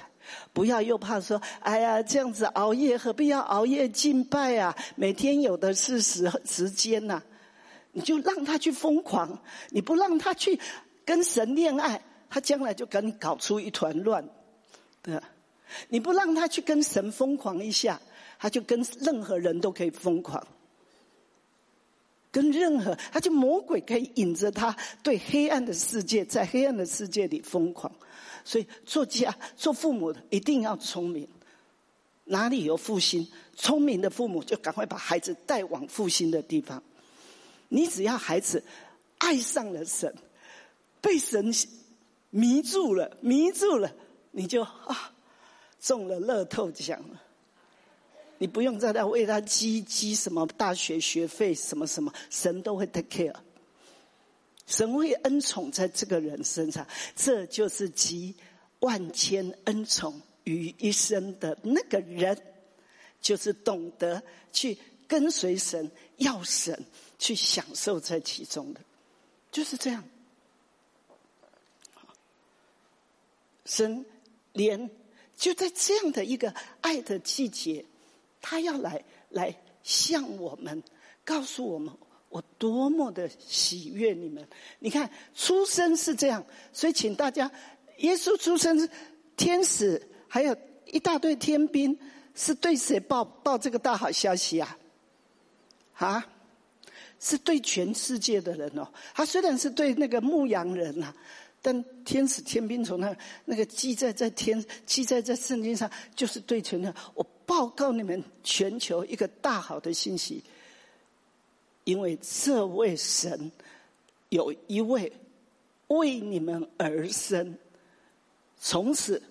[0.52, 4.76] 不要又怕说，哎呀，这样子熬夜，何必要熬夜敬拜啊？
[4.94, 7.22] 每天有的是时时间呐，
[7.92, 10.60] 你就让他去疯狂，你不让他去
[11.06, 14.28] 跟神恋爱，他将来就跟你搞出一团乱，
[15.00, 15.18] 对
[15.88, 18.00] 你不让他去跟神疯狂一下，
[18.38, 20.46] 他就跟任何人都可以疯狂。
[22.30, 27.92] 跟任何，他就魔鬼可以引着他对黑暗的世界，在黑暗的世界里疯狂。
[28.44, 31.28] 所以做家做父母的一定要聪明。
[32.24, 36.82] 哪里有复兴，聪明的父母就赶快把孩子带往复兴的地方。
[37.68, 38.62] 你只要孩子
[39.18, 40.14] 爱上了神，
[41.00, 41.52] 被神
[42.30, 43.92] 迷住了，迷住了，
[44.30, 45.12] 你就啊
[45.82, 47.20] 中了乐透奖了。
[48.38, 53.36] 你不用再来为他积积什么大学学费什么什么，神都会 take care，
[54.66, 58.34] 神会恩宠在这个人身上，这就是集
[58.80, 62.36] 万千恩宠于一身的那个人，
[63.20, 64.20] 就是懂得
[64.52, 66.84] 去跟随神，要神
[67.18, 68.80] 去享受在其中的，
[69.52, 70.02] 就是这样。
[73.64, 74.04] 神
[74.52, 74.90] 连
[75.42, 77.84] 就在这样的一个爱的季节。
[78.40, 79.52] 他要来来
[79.82, 80.80] 向我们
[81.24, 81.92] 告诉我们，
[82.28, 84.46] 我多么的喜悦你们。
[84.78, 87.50] 你看，出生是这样，所以请大家，
[87.98, 88.88] 耶稣出生，
[89.36, 91.98] 天使还有一大堆天兵，
[92.36, 94.78] 是对谁报报这个大好消息啊？
[95.94, 96.24] 啊，
[97.18, 98.86] 是对全世界的人哦。
[99.12, 101.12] 他虽然是对那个牧羊人呐，
[101.62, 107.26] 但天使天兵从那那个记载在天记载在圣经上，就是对全的我。
[107.44, 110.42] 报告你们全球一个大好的信息，
[111.84, 113.50] 因为这位神
[114.30, 115.12] 有一位
[115.88, 117.58] 为你们而生，
[118.58, 119.22] 从此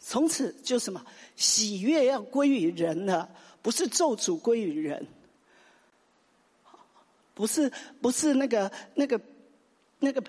[0.00, 1.04] 从此就什么
[1.36, 3.28] 喜悦要归于人了，
[3.60, 5.06] 不是咒诅归于人，
[7.34, 9.20] 不是不是那个那个
[9.98, 10.22] 那个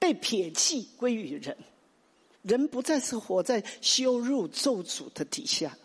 [0.00, 1.56] 被撇弃归于人。
[2.42, 5.76] 人不再是活在羞辱咒诅的底下，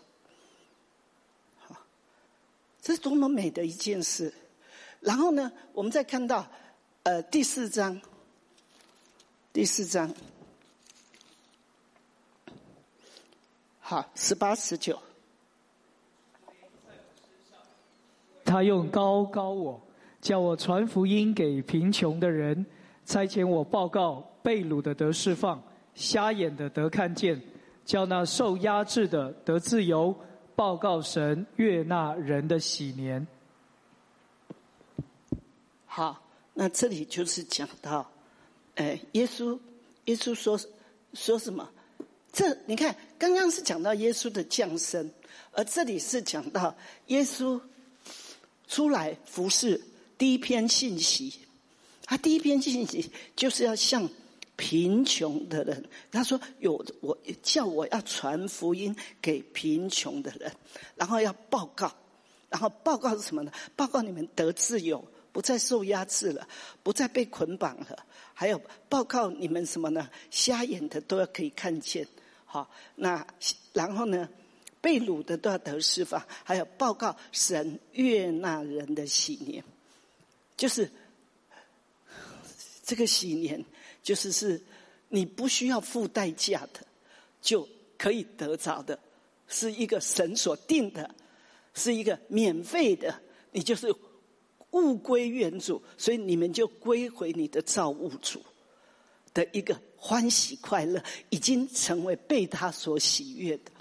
[2.80, 4.32] 这是多么美的一件事。
[5.00, 6.50] 然后呢，我们再看到，
[7.02, 8.00] 呃，第四章，
[9.52, 10.12] 第四章，
[13.78, 14.98] 好，十八十九，
[18.46, 19.80] 他用高高我，
[20.22, 22.64] 叫我传福音给贫穷的人，
[23.06, 25.62] 差遣我报告被掳的得释放。
[25.94, 27.40] 瞎眼的得看见，
[27.86, 30.14] 叫那受压制的得自由，
[30.54, 33.26] 报告神悦纳人的喜年。
[35.86, 38.10] 好，那这里就是讲到，
[38.74, 39.58] 哎，耶稣，
[40.04, 40.60] 耶稣说
[41.14, 41.66] 说什么？
[42.30, 45.10] 这你看，刚刚是讲到耶稣的降生，
[45.52, 46.76] 而这里是讲到
[47.06, 47.58] 耶稣
[48.68, 49.80] 出来服侍
[50.18, 51.45] 第一篇信息，
[52.06, 54.08] 他第一篇信息就是要向。
[54.58, 60.50] 贫穷的人，他说：“有我叫我要传福音给贫穷的人，
[60.94, 61.94] 然后要报告，
[62.48, 63.52] 然后报告是什么呢？
[63.76, 66.48] 报告你们得自由，不再受压制了，
[66.82, 68.06] 不再被捆绑了。
[68.32, 70.08] 还有报告你们什么呢？
[70.30, 72.08] 瞎眼的都要可以看见。
[72.46, 73.26] 好，那
[73.74, 74.26] 然后呢？
[74.80, 76.24] 被掳的都要得释放。
[76.44, 79.62] 还有报告神悦纳人的喜年，
[80.56, 80.90] 就是
[82.86, 83.62] 这个喜年。”
[84.06, 84.62] 就是是，
[85.08, 86.86] 你不需要付代价的，
[87.42, 87.68] 就
[87.98, 88.96] 可以得着的，
[89.48, 91.12] 是一个神所定的，
[91.74, 93.20] 是一个免费的，
[93.50, 93.92] 你就是
[94.70, 98.40] 物归原主，所以你们就归回你的造物主
[99.34, 103.72] 的一个欢喜快乐，已经成为被他所喜悦的，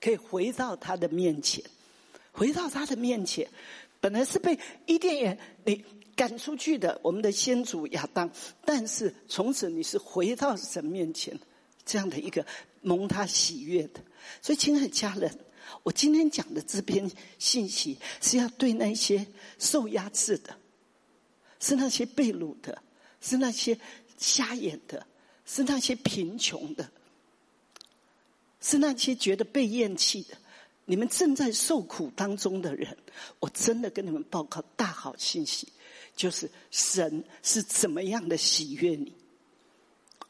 [0.00, 1.64] 可以回到他的面前，
[2.30, 3.50] 回到他的面前，
[4.00, 4.56] 本来是被
[4.86, 5.84] 伊甸园你。
[6.14, 8.30] 赶出去的，我们的先祖亚当，
[8.64, 11.38] 但是从此你是回到神面前，
[11.84, 12.44] 这样的一个
[12.80, 14.00] 蒙他喜悦的。
[14.40, 15.36] 所以，亲爱的家人，
[15.82, 19.26] 我今天讲的这篇信息是要对那些
[19.58, 20.56] 受压制的，
[21.58, 22.82] 是那些被掳的，
[23.20, 23.78] 是那些
[24.18, 25.06] 瞎眼的，
[25.44, 26.88] 是那些贫穷的，
[28.60, 30.36] 是那些觉得被厌弃的，
[30.84, 32.96] 你们正在受苦当中的人，
[33.40, 35.66] 我真的跟你们报告大好信息，
[36.14, 39.12] 就是神是怎么样的喜悦你，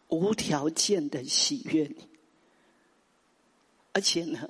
[0.08, 2.08] 无条件的喜悦你，
[3.92, 4.48] 而且呢，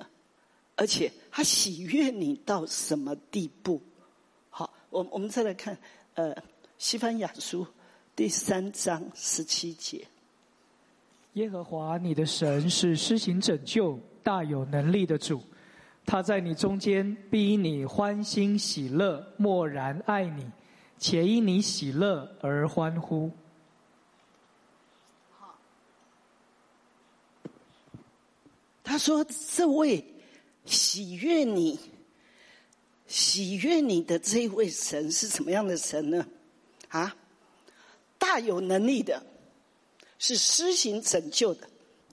[0.75, 3.81] 而且他喜悦你到什么地步？
[4.49, 5.77] 好，我我们再来看，
[6.13, 6.35] 呃，
[6.77, 7.65] 西班牙书
[8.15, 10.05] 第三章十七节。
[11.33, 15.41] 耶和华你的神是施行拯救、大有能力的主，
[16.05, 20.45] 他在你中间必因你欢欣喜乐，默然爱你，
[21.03, 23.29] 且因你喜乐而欢呼。
[28.81, 30.01] 他说：“这位
[30.63, 31.77] 喜悦你、
[33.05, 36.25] 喜悦你的这位神是什么样的神呢？
[36.87, 37.13] 啊，
[38.17, 39.21] 大有能力的。”
[40.19, 41.67] 是施行拯救的，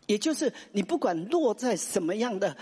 [0.06, 2.56] 也就是你不管落在什么样的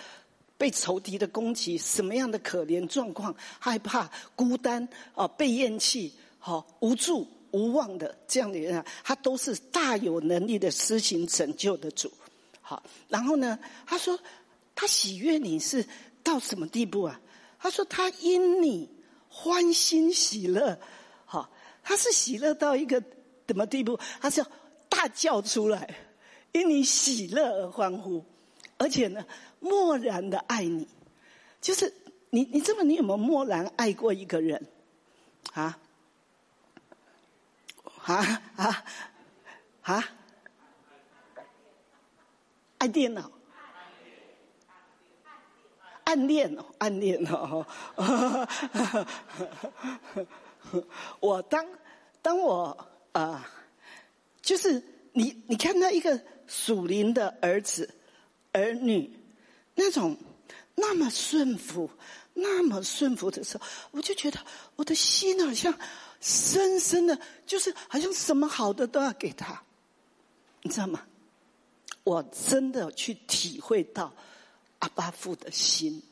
[0.59, 12.13] 被仇敌的攻击，什么样的可怜状况，害怕、孤单啊，被厌弃、好无助、无望的这样的人啊，他都是大有能力的施行拯救的主。
[12.61, 14.19] 好，然后呢，他说
[14.75, 15.87] 他喜悦你是
[16.23, 17.19] 到什么地步啊？
[17.59, 18.91] 他说他因你
[19.31, 20.79] 欢欣喜乐，
[21.25, 21.49] 好，
[21.83, 23.03] 他是喜乐到一个
[23.47, 23.99] 什么地步？
[24.21, 24.45] 他是。
[24.91, 25.97] 大叫出来，
[26.51, 28.25] 因你喜乐而欢呼，
[28.79, 29.25] 而且呢，
[29.61, 30.87] 默然的爱你，
[31.61, 31.93] 就是
[32.31, 34.67] 你，你这么，你有没有默然爱过一个人？
[35.53, 35.79] 啊？
[38.05, 38.85] 啊啊
[39.83, 40.05] 啊！
[42.79, 43.31] 爱电脑，
[46.05, 47.67] 暗恋哦，暗恋哦。
[51.21, 51.67] 我当
[52.23, 53.51] 当我啊。
[54.41, 54.83] 就是
[55.13, 57.95] 你，你看到一个属灵的儿子、
[58.53, 59.13] 儿女，
[59.81, 60.17] 那种
[60.75, 61.89] 那么顺服、
[62.35, 64.41] 那么顺服的时候，我就觉得
[64.75, 65.73] 我的心好像
[66.21, 67.17] 深深的，
[67.47, 69.63] 就是好像什么好的都要给他，
[70.63, 71.05] 你知道吗？
[72.03, 74.13] 我真的去体会到
[74.81, 76.03] 阿巴父的心。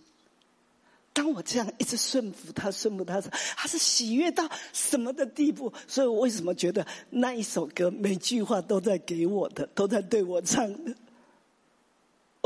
[1.12, 5.72] 当我这样一直顺服他、顺服他时，他是喜悦到什么的地步？
[5.88, 10.94] 所以我为什么觉得那一首歌每句话都在给我的，都在对我唱的？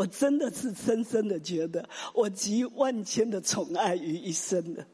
[0.01, 4.87] 我真的是深深的觉得，我集万千的宠爱于一身的。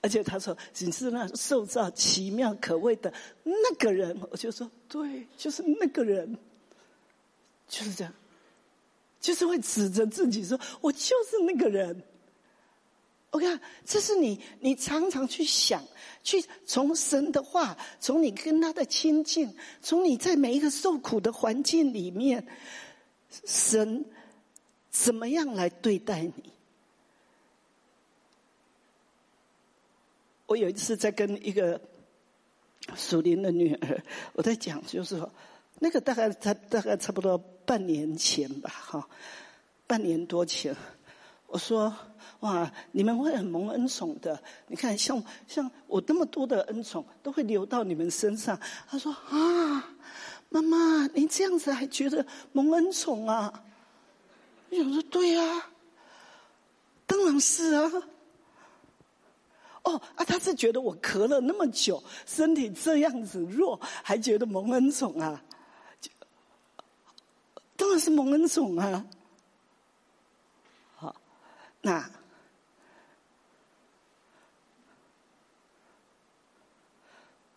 [0.00, 6.38] 而且他说你是那受造奇妙可畏的那个人，我就说对，就是那个人，
[7.66, 8.14] 就是这样，
[9.20, 12.00] 就是会指着自己说，我就是那个人。
[13.32, 15.82] 我看，这是你，你常常去想，
[16.22, 19.52] 去从神的话，从你跟他的亲近，
[19.82, 22.46] 从你在每一个受苦的环境里面，
[23.44, 24.04] 神
[24.90, 26.32] 怎么样来对待你？
[30.46, 31.80] 我有一次在跟一个
[32.94, 35.30] 属灵的女儿，我在讲，就是说，
[35.80, 39.08] 那个大概才大概差不多半年前吧，哈，
[39.86, 40.74] 半年多前，
[41.46, 41.94] 我说。
[42.40, 42.70] 哇！
[42.92, 44.42] 你们会很蒙恩宠的。
[44.66, 48.60] 你看，像像我那么多的恩宠，都会流到你们身上。
[48.86, 49.96] 他说：“啊，
[50.62, 53.62] 妈妈，你这样子还觉得蒙恩宠啊？”
[54.70, 55.66] 我说：“对呀，
[57.06, 57.90] 当然是啊。”
[59.84, 65.42] 哦啊，他是觉得我咳了那么久，身体这样子弱，还觉得蒙恩宠啊？
[67.76, 69.06] 当然是蒙恩宠啊。
[70.96, 71.14] 好，
[71.82, 72.10] 那。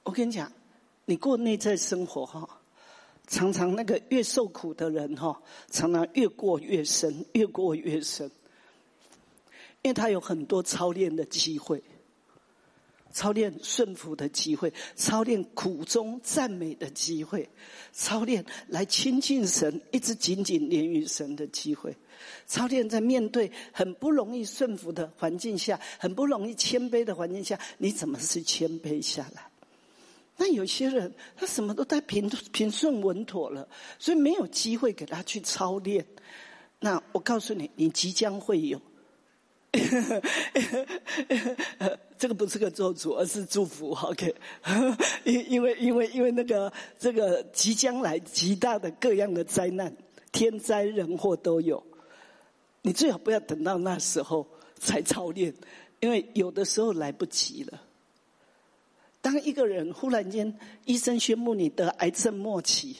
[0.04, 0.52] 我跟你讲，
[1.06, 2.59] 你过内在生活哈，
[3.30, 8.30] 常常那个越受苦的人哈，常常越过越深，越过越深，
[9.84, 11.84] 因为他有很多操练的机会，
[13.12, 17.48] 操练顺服的机会，操练苦中赞美的机会，
[17.94, 21.96] 操练来亲近神，一直紧紧连于神的机会，
[22.48, 29.49] 操练在面对很不容易顺服的环境下，很不容易谦卑的环境下，你怎么是谦卑下来？
[30.42, 33.68] 那有些人，他什么都太平平顺稳妥了，
[34.00, 36.06] 所以没有机会给他去操练。
[36.80, 38.82] 那我告诉你，你即将会有。
[42.18, 43.92] 这个不是个咒诅，而是祝福。
[43.92, 44.34] OK，
[45.26, 49.94] 因 因为因为因为那个这个即将来极大的各样的灾难，
[50.32, 51.84] 天灾人祸都有。
[52.82, 54.48] 你最好不要等到那时候
[54.80, 55.54] 才操练，
[56.00, 57.82] 因为有的时候来不及了。
[59.32, 60.52] 当一个人忽然间
[60.86, 62.96] 医生宣布你得癌症末期，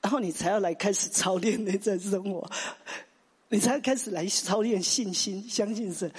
[0.00, 2.50] 然后你才要来开始操练内在生活，
[3.50, 6.10] 你才开始来操练信心，相信神，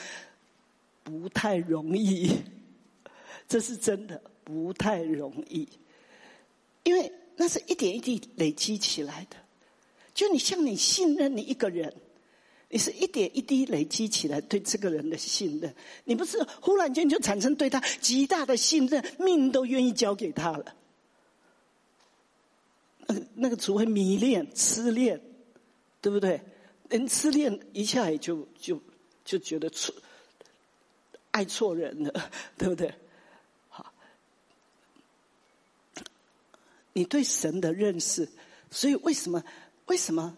[1.04, 2.32] 不太容易，
[3.50, 5.68] 这是真的不太容易，
[6.84, 9.38] 因为那是一点一滴累积起来的。
[10.14, 11.92] 就你像你信任你一个人，
[12.72, 20.74] 你是一点一滴累积起来对这个人的信任，你不是忽然间就产生对他极大的信任，命都愿意交给他了。
[23.08, 25.22] 那个那个，除非迷恋、痴恋，
[26.00, 26.40] 对不对？
[26.88, 28.82] 人痴恋一下也就就
[29.26, 29.94] 就觉得错，
[31.32, 32.94] 爱错人了，对不对？
[33.68, 33.94] 好，
[36.94, 38.30] 你对神的认识，
[38.70, 39.44] 所以为什么？
[39.88, 40.38] 为什么？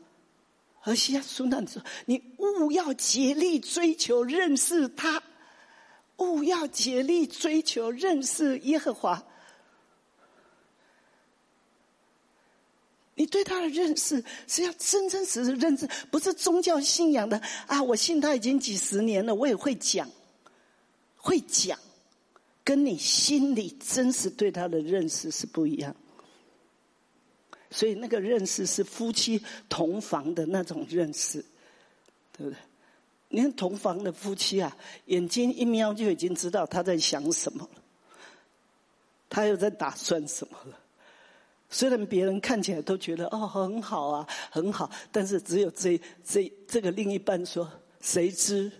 [0.85, 5.23] 而西亚苏那说：“你勿要竭力追求认识他，
[6.17, 9.23] 勿要竭力追求认识耶和华。
[13.15, 17.81] 你对他的认识是要真真实实认识，不是宗教信仰的啊！
[17.81, 20.09] 我信他已经几十年了，我也会讲，
[21.15, 21.79] 会讲，
[22.63, 25.95] 跟你心里真实对他的认识是不一样。”
[27.73, 31.43] 所以那个认识是夫妻同房的那种认识，
[32.31, 32.55] 对不对？
[33.29, 37.81] 你看同房的夫妻啊，眼睛一瞄就已经知道他在想什么了，
[39.27, 40.77] 他又在打算什么了。
[41.67, 47.67] 虽然别人看起来都觉得哦很好啊很好，但是只有这这这个另一半说
[48.01, 48.71] 谁知？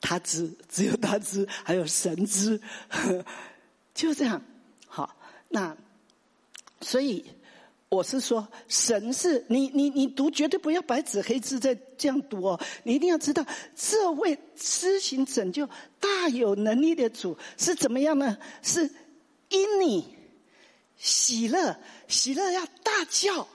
[0.00, 2.58] 他知，只有他知，还有神知，
[3.92, 4.40] 就这样。
[4.86, 5.14] 好，
[5.50, 5.76] 那。
[6.84, 7.24] 所以，
[7.88, 15.66] 我是说，神是你你你读绝对不要白纸黑字在这样读哦，你一定要知道，这位施行拯救
[15.98, 18.36] 大有能力的主是怎么样呢？
[18.60, 18.90] 是
[19.48, 20.14] 因你
[20.96, 21.74] 喜乐，
[22.06, 23.48] 喜乐要大叫，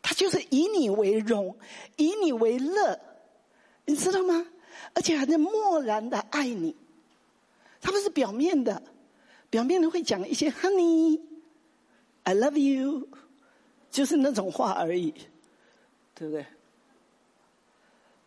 [0.00, 1.56] 他就是以你为荣，
[1.96, 3.00] 以你为乐，
[3.86, 4.46] 你知道吗？
[4.94, 6.76] 而且还在默然的爱你，
[7.80, 8.80] 他不是表面的，
[9.50, 11.20] 表面的会讲一些 honey。
[12.30, 13.08] I love you，
[13.90, 15.12] 就是那种话而已，
[16.14, 16.46] 对不对？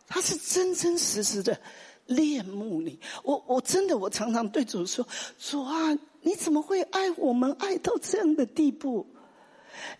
[0.06, 1.58] 他是真真实实的
[2.04, 3.00] 恋慕你。
[3.22, 5.08] 我我真的，我常常对主说
[5.40, 9.06] ：“主啊，你怎么会爱我们爱到这样的地步？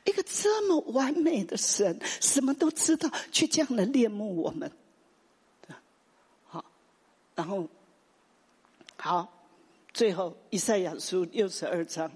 [0.05, 4.71] 一个这么完美的神，什么都知道，却这样的恋慕我们。”
[6.45, 6.63] 好，
[7.35, 7.67] 然后
[8.99, 9.33] 好，
[9.95, 12.13] 最后以赛亚书六十二章。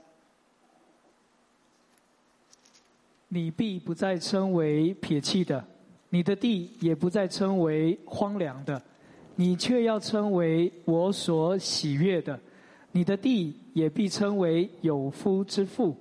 [3.29, 5.63] 你必不再称为撇弃的，
[6.09, 8.83] 你的地也不再称为荒凉的，
[9.37, 12.41] 你却要称为我所喜悦的，
[12.91, 15.95] 你的地也必称为有夫之妇，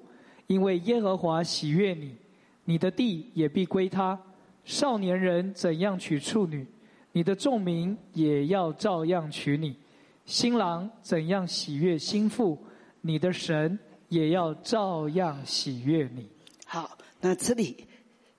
[0.47, 2.15] 因为耶和华喜悦你，
[2.63, 4.17] 你的地也必归他。
[4.63, 6.65] 少年人怎样娶处女，
[7.11, 9.73] 你的众民也要照样娶你；
[10.25, 12.57] 新郎怎样喜悦新妇，
[13.01, 16.25] 你的神也要照样喜悦你。
[16.65, 16.96] 好。
[17.19, 17.85] 那这里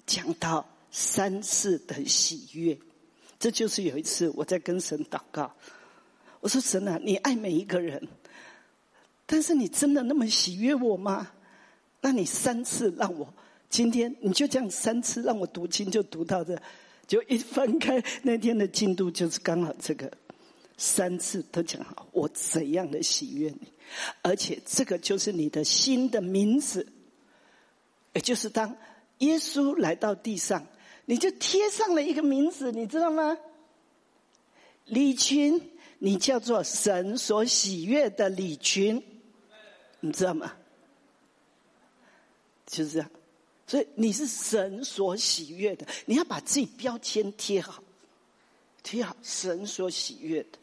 [0.06, 2.78] 讲到三次的喜悦，
[3.38, 5.52] 这就是有一次我在跟神祷告，
[6.40, 8.08] 我说神啊，你爱每一个人，
[9.26, 11.30] 但是你真的那么喜悦我吗？
[12.00, 13.34] 那你三次让我
[13.68, 16.56] 今天你就这样三次让我读经，就读到这，
[17.06, 20.10] 就一翻开那天的进度，就是刚好这个
[20.76, 23.72] 三次都讲好，我怎样的喜悦你，
[24.22, 26.86] 而且这个就是你的新的名字。
[28.12, 28.76] 也就是当
[29.18, 30.66] 耶稣来到地上，
[31.04, 33.38] 你就贴上了一个名字，你知道吗？
[34.86, 39.02] 李群，你叫做神所喜悦的李群，
[40.00, 40.54] 你知道吗？
[42.66, 43.10] 就是这样，
[43.66, 47.82] 所以你是神所喜悦的，你要把自己标签贴好，
[48.82, 50.58] 贴好神所喜悦的，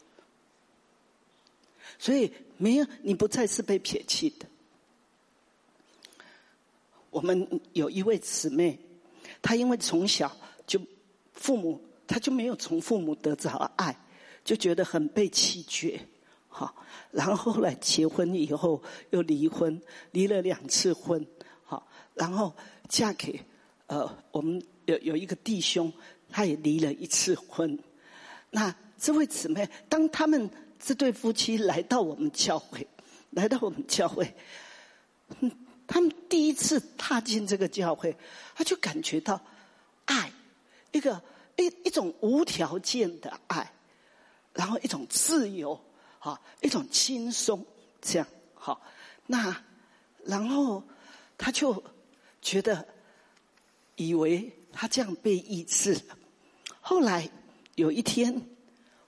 [1.98, 4.46] 所以没有你不再是被撇弃的。
[7.16, 8.78] 我们有一位姊妹，
[9.40, 10.30] 她因为从小
[10.66, 10.78] 就
[11.32, 13.98] 父母，她就没有从父母得着爱，
[14.44, 15.98] 就觉得很被弃绝，
[16.46, 16.76] 好，
[17.10, 21.26] 然后后来结婚以后又离婚，离了两次婚，
[21.64, 22.54] 好，然后
[22.86, 23.40] 嫁给
[23.86, 25.90] 呃我们有有一个弟兄，
[26.28, 27.78] 他也离了一次婚。
[28.50, 32.86] 那这位姊妹，当他们这对夫妻来到我们教会，
[33.30, 34.34] 来到我们教会，
[35.40, 35.50] 嗯。
[35.86, 38.16] 他们第一次踏进这个教会，
[38.54, 39.40] 他就感觉到
[40.04, 40.32] 爱，
[40.92, 41.22] 一个
[41.56, 43.72] 一一种无条件的爱，
[44.52, 45.80] 然后一种自由，
[46.18, 47.64] 哈，一种轻松，
[48.02, 48.80] 这样好。
[49.26, 49.64] 那
[50.24, 50.82] 然后
[51.38, 51.82] 他就
[52.42, 52.86] 觉得
[53.96, 56.18] 以为他这样被医治了。
[56.80, 57.28] 后来
[57.76, 58.42] 有一天，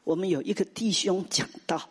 [0.04, 1.88] 我们有一个弟兄讲到，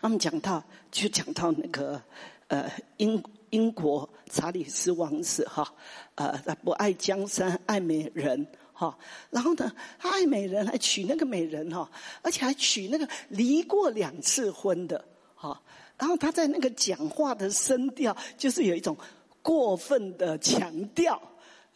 [0.00, 2.02] 他们讲到就讲到那个
[2.48, 5.72] 呃英英国查理斯王子哈，
[6.16, 8.98] 呃他不爱江山爱美人哈，
[9.30, 11.90] 然后呢他爱美人还娶那个美人哈，
[12.22, 15.62] 而且还娶那个离过两次婚的哈，
[15.96, 18.96] 然后他在那个讲话的声调就是有一种
[19.42, 21.22] 过分的强调。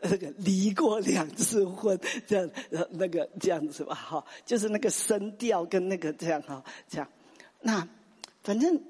[0.05, 1.97] 那个离过两次婚，
[2.27, 7.09] 这样呃那个这样子吧哈，就是那个声调跟那个这样哈这样，
[7.61, 7.89] 那
[8.43, 8.83] 反正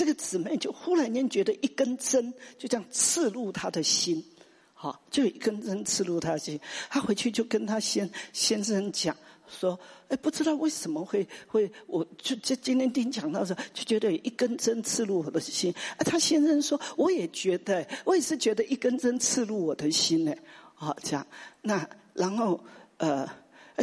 [0.00, 4.24] 这个姊妹就忽然间觉得一根针就这样刺入她的心，
[4.72, 9.14] 好，就一根针刺入他的心，她回去就跟她先先生讲。
[9.46, 9.78] 说，
[10.08, 15.70] 哎，不知道为什么会会，我就就今天听讲到时候，就觉得有一根针刺入我的心。
[15.98, 20.34] 啊他先生说，我也觉得，我也是觉得一根针刺入我的心呢。
[20.72, 21.26] 好，这样，
[21.60, 22.58] 那然后
[22.96, 23.28] 呃，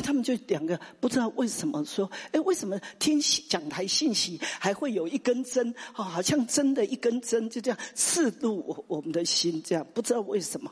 [0.02, 3.20] 他们就两个不知道为什么说，哎，为什么听
[3.50, 5.74] 讲台信息还会有一根针？
[5.96, 10.72] 哦，好像真的一根针就这样刺入我我们的心，这样不知道为什么。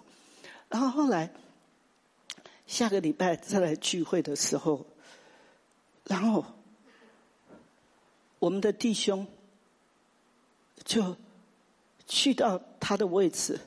[0.70, 1.30] 然后后来。
[2.68, 4.84] 下个礼拜再来聚会的时候，
[6.06, 6.44] 然后
[8.40, 9.28] 我们的弟兄
[10.84, 11.16] 就
[12.08, 13.60] 去到他的位置，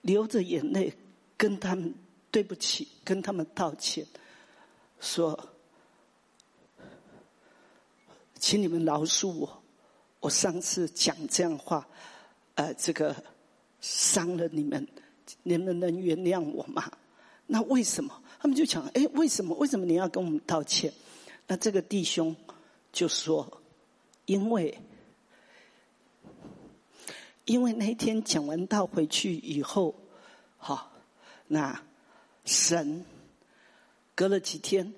[0.00, 0.94] 流着眼泪
[1.36, 1.94] 跟他们
[2.30, 4.06] 对不起，跟他们道歉，
[5.02, 5.38] 说
[8.38, 9.62] ：“请你们饶恕我，
[10.20, 11.86] 我上次讲这样话，
[12.54, 13.14] 呃，这个
[13.80, 14.86] 伤了你们，
[15.42, 16.90] 你们能原谅我吗？
[17.46, 19.54] 那为什么？”他们就讲：“哎，为什么？
[19.56, 20.92] 为什么你要跟我们道歉？”
[21.48, 22.34] 那这个弟兄
[22.92, 23.60] 就说
[24.26, 24.80] ：“因为，
[27.44, 29.96] 因为那天讲完道回去以后，
[30.58, 30.92] 好，
[31.48, 31.82] 那
[32.44, 33.04] 神
[34.14, 34.92] 隔了几天，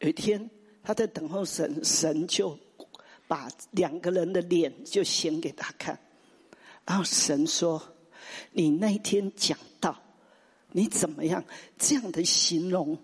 [0.00, 0.50] 有一天
[0.82, 2.58] 他在等候神，神就
[3.26, 5.98] 把两个人的脸就显给他看，
[6.86, 7.82] 然后神说
[8.52, 9.98] ：‘你那一天讲到。’”
[10.74, 11.44] 你怎么样
[11.76, 12.98] 这样的形容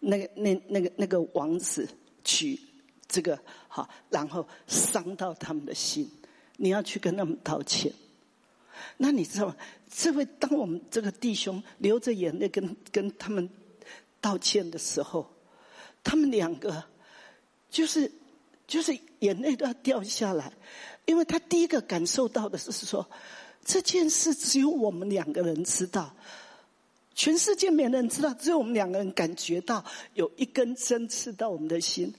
[0.00, 1.88] 那个那那个那个王子
[2.24, 2.58] 娶
[3.06, 6.10] 这个好，然后伤到他们的心，
[6.56, 7.92] 你要去跟他们道歉。
[8.96, 9.56] 那你知道吗？
[9.88, 13.48] 这位当我们这个弟兄流着眼泪跟跟他们
[14.22, 15.28] 道歉的时候，
[16.02, 16.82] 他们两个
[17.68, 18.10] 就是
[18.66, 20.50] 就是眼泪都要掉下来，
[21.04, 23.06] 因为他第一个感受到的是说
[23.62, 26.14] 这件事只有我们两个人知道。
[27.14, 32.14] 全世界没人知道，只有我们两个人感觉到有一根针刺到我们的心。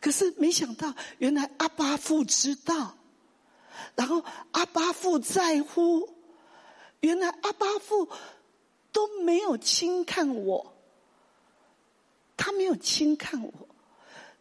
[0.00, 2.96] 可是没想到，原来阿巴父知道，
[3.94, 6.08] 然后阿巴父在乎。
[7.00, 8.08] 原来阿巴父
[8.92, 10.69] 都没有轻看我，
[12.40, 13.52] 他没有轻看我，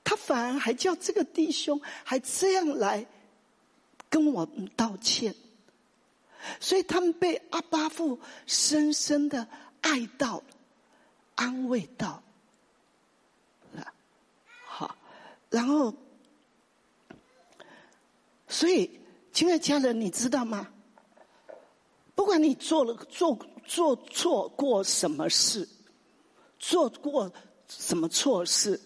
[0.06, 3.06] 他反而还叫这个弟兄还这样来
[4.10, 5.36] 跟我们道歉。
[6.62, 9.46] 所以他们被阿巴父深深的。
[9.82, 10.44] 爱到，
[11.36, 12.22] 安慰到，
[13.78, 13.94] 啊，
[14.66, 14.94] 好，
[15.50, 15.94] 然后，
[18.50, 19.00] 所以，
[19.32, 20.68] 亲爱的家人，你知道吗？
[22.14, 25.66] 不管你做了做做错过什么事，
[26.60, 27.32] 做过
[27.70, 28.80] 什么错事，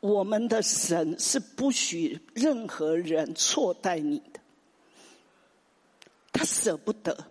[0.00, 4.40] 我们的神是不许任何人错待你的，
[6.32, 7.26] 他舍不得。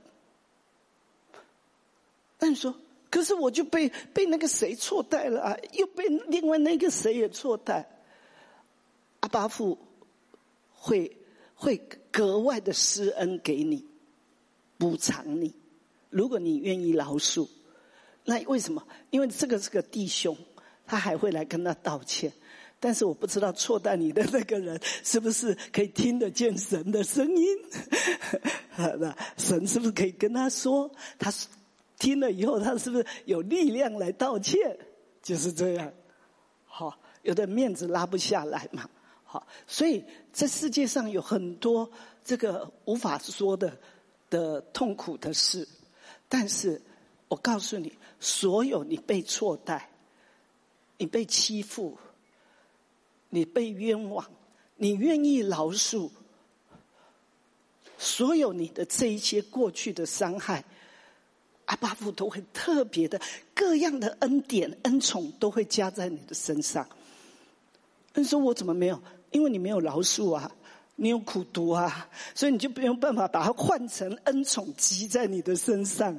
[2.37, 2.75] 那你说，
[3.09, 7.89] 可是我就被被那个谁错待了啊，又被另外那个谁也错待。
[9.21, 9.77] 阿巴父
[10.71, 11.17] 会
[11.55, 11.77] 会
[12.11, 13.83] 格外的施恩给你，
[14.77, 15.51] 补偿你。
[16.11, 17.47] 如果你愿意饶恕，
[18.25, 18.85] 那为什么？
[19.11, 20.35] 因为这个是个弟兄，
[20.85, 22.33] 他还会来跟他道歉。
[22.77, 27.57] 但是我不知道错待你的那个人是不是可以听得见神的声音？
[28.99, 30.91] 那神是不是可以跟他说？
[31.17, 31.33] 他
[31.97, 34.77] 听了以后，他是不是有力量来道歉？
[35.23, 35.91] 就是这样。
[36.65, 38.87] 好，有的面子拉不下来嘛。
[39.23, 40.03] 好，所以
[40.33, 41.89] 这世界上有很多
[42.23, 43.79] 这个无法说的
[44.29, 45.67] 的痛苦的事，
[46.27, 46.79] 但是
[47.29, 49.87] 我告诉你，所有你被错待、
[50.97, 51.95] 你被欺负、
[53.29, 54.27] 你被冤枉、
[54.77, 56.09] 你愿意饶恕，
[57.99, 60.65] 所有你的这一些过去的伤害。
[61.65, 63.21] 阿巴父都会特别的
[63.53, 66.87] 各样的恩典恩宠都会加在你的身上。
[68.15, 68.99] 你说我怎么没有？
[69.29, 70.51] 因为你没有饶恕啊！
[70.95, 76.17] 你有苦读啊，所以你就没有办法把它换成恩宠积在你的身上，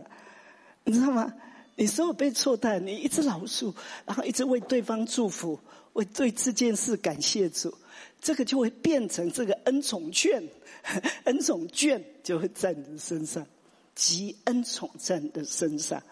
[0.85, 1.35] 你知道吗？
[1.77, 3.72] 你所有被错待，你一直饶恕，
[4.05, 5.59] 然后一直为对方祝福，
[5.93, 7.72] 为对这件事感谢主，
[8.20, 10.43] 这个就会变成这个恩宠券，
[11.24, 13.47] 恩宠券就会在你的身上，
[13.95, 16.03] 积恩宠在你的身上。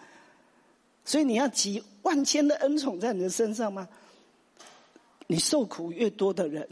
[1.03, 3.89] 所以你要积万千的恩宠在你的身上吗？
[5.27, 6.69] 你受苦越多的人，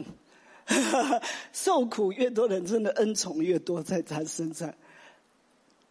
[1.52, 4.72] 受苦越多人，真的恩宠越多在他身上。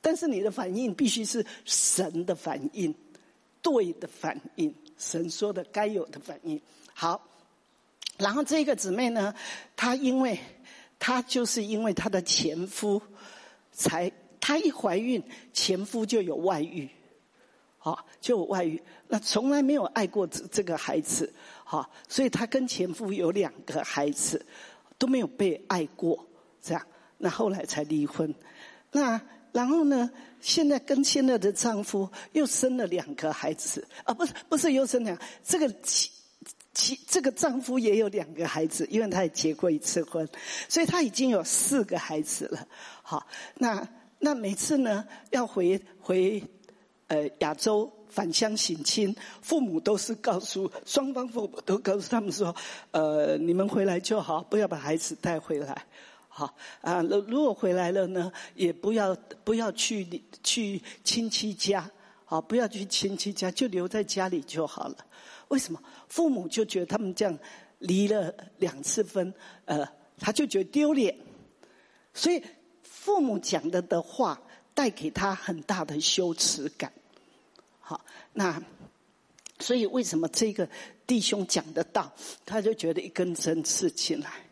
[0.05, 2.93] 但是你的反应必须是神的反应，
[3.61, 6.61] 对的反应，神说的该有的反应。
[6.93, 7.25] 好，
[8.17, 9.33] 然后这个姊妹呢，
[9.77, 10.37] 她因为
[10.99, 13.01] 她就是因为她的前夫，
[13.71, 15.23] 才她一怀孕，
[15.53, 16.89] 前夫就有外遇，
[17.77, 21.33] 好就有外遇，那从来没有爱过这这个孩子，
[21.63, 24.45] 好，所以她跟前夫有两个孩子，
[24.97, 26.27] 都没有被爱过，
[26.61, 26.85] 这样，
[27.17, 28.35] 那后来才离婚，
[28.91, 29.21] 那。
[29.53, 30.11] 然后呢？
[30.41, 36.11] 现在跟现在的丈夫又生了两个孩子啊，不是不是又生两这个妻
[36.73, 40.27] 妻这个丈夫也有两个孩子，因为他也结过一次婚，
[40.67, 42.67] 所以他已经有四个孩子了。
[43.01, 43.25] 好，
[43.55, 43.87] 那
[44.19, 46.43] 那每次呢要回回
[47.07, 52.53] 呃亚洲返乡省亲，父母都是告诉双方父母都告诉他们说，
[52.91, 55.85] 呃你们回来就好，不要把孩子带回来。
[56.35, 61.87] 好啊，如如果回来了呢，也不要不要去去亲戚家，
[62.25, 64.97] 啊，不要去亲戚家，就留在家里就好了。
[65.49, 65.79] 为什么？
[66.07, 67.37] 父母就觉得他们这样
[67.77, 69.31] 离了两次婚，
[69.65, 71.15] 呃，他就觉得丢脸，
[72.15, 72.43] 所以
[72.81, 74.41] 父母讲的的话
[74.73, 76.91] 带给他很大的羞耻感。
[77.79, 78.03] 好，
[78.33, 78.59] 那
[79.59, 80.67] 所以为什么这个
[81.05, 82.11] 弟兄讲得到，
[82.43, 84.42] 他就觉得一根针刺进来。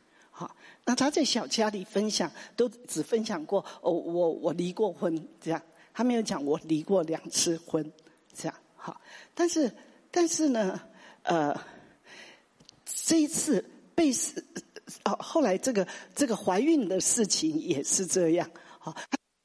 [0.84, 5.62] 那他在小家里分享，都只分享过哦，我我离过婚这样，
[5.94, 7.90] 他没有讲我离过两次婚
[8.34, 8.58] 这样。
[8.76, 9.00] 好，
[9.36, 9.72] 但是
[10.10, 10.82] 但是呢，
[11.22, 11.56] 呃，
[12.84, 13.64] 这一次
[13.94, 14.44] 被是
[15.06, 18.50] 哦，后来这个这个怀孕的事情也是这样。
[18.80, 18.96] 好，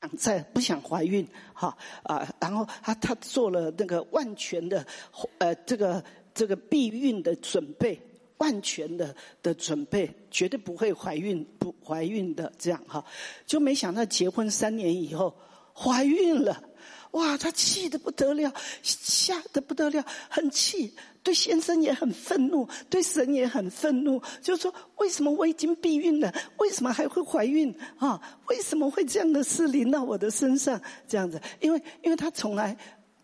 [0.00, 4.84] 想在不想怀孕，好啊，然后他他做了那个万全的
[5.36, 8.00] 呃这个这个避孕的准备。
[8.38, 13.04] 万全的的准备，绝对不会怀孕不怀孕的这样哈，
[13.46, 15.34] 就没想到结婚三年以后
[15.74, 16.62] 怀孕了，
[17.12, 28.20] 哇，他气得不得了，吓得不得了，很气，对先生也很愤怒，对神也很愤怒，就说为什么我已经避孕了，为什么还会怀孕啊？
[28.48, 30.80] 为什么会这样的事临到我的身上？
[31.08, 32.76] 这样子，因为因为他从来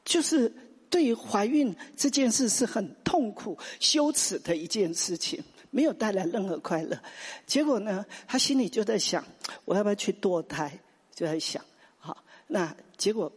[0.05, 0.53] 就是。
[0.93, 7.01] 对于怀孕这件事是很痛苦、羞耻的一件事情，没有带来任何快乐。
[7.47, 9.25] 结果呢，他心里就在想：
[9.65, 10.79] 我要不要去堕胎？
[11.15, 11.65] 就在想，
[11.99, 13.33] 好，那结果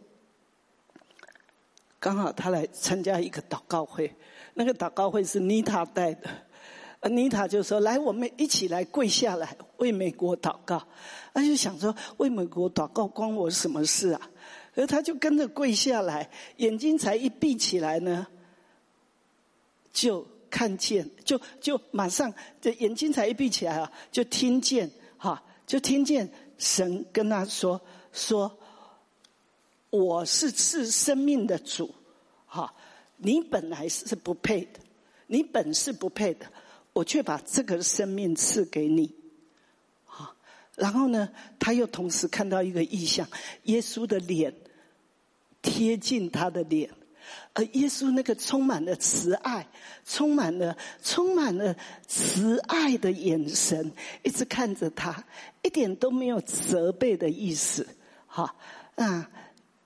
[1.98, 4.14] 刚好他来参加一个祷告会，
[4.52, 6.28] 那个祷告会是妮塔带的，
[7.08, 10.86] 妮塔就说：“来，我们一起来跪下来为美国祷告。”
[11.32, 14.30] 他就想说：“为美国祷告关我什么事啊？”
[14.76, 18.26] 而他就跟着跪下来，眼睛才一闭起来呢，
[19.90, 27.80] 就看见，就就马上，这眼睛才一闭起来啊，就听见，哈，就听见神跟他说
[28.12, 28.58] ：“说
[29.88, 31.94] 我是赐生命的主，
[32.44, 32.74] 哈，
[33.16, 34.80] 你本来是不配的，
[35.26, 36.46] 你本是不配的，
[36.92, 39.14] 我却把这个生命赐给你。”
[40.04, 40.36] 好，
[40.74, 43.26] 然后呢，他又同时看到一个意象，
[43.62, 44.54] 耶稣的脸。
[45.68, 46.88] 贴近他的脸，
[47.52, 49.66] 而耶稣那个充满了慈爱、
[50.04, 51.74] 充满了充满了
[52.06, 53.92] 慈爱的眼神，
[54.22, 55.24] 一直看着他，
[55.62, 57.84] 一点都没有责备的意思。
[58.28, 58.56] 好，
[58.94, 59.28] 啊，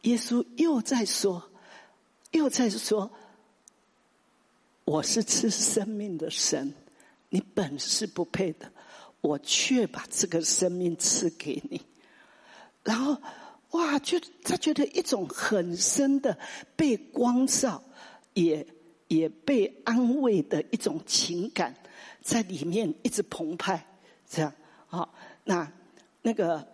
[0.03, 1.51] 耶稣又在说，
[2.33, 3.11] 又在说，
[4.85, 6.74] 我是赐生命的神，
[7.31, 8.70] 你本是不配的，
[9.22, 11.81] 我却把这个生命赐给你，
[12.85, 13.16] 然后。
[13.72, 16.36] 哇，就他觉得一种很深的
[16.74, 17.80] 被光照，
[18.34, 18.66] 也
[19.06, 21.76] 也被安慰的一种情感
[22.20, 23.86] 在里面一直澎湃，
[24.28, 24.52] 这样。
[24.88, 25.14] 好，
[25.44, 25.70] 那
[26.20, 26.66] 那个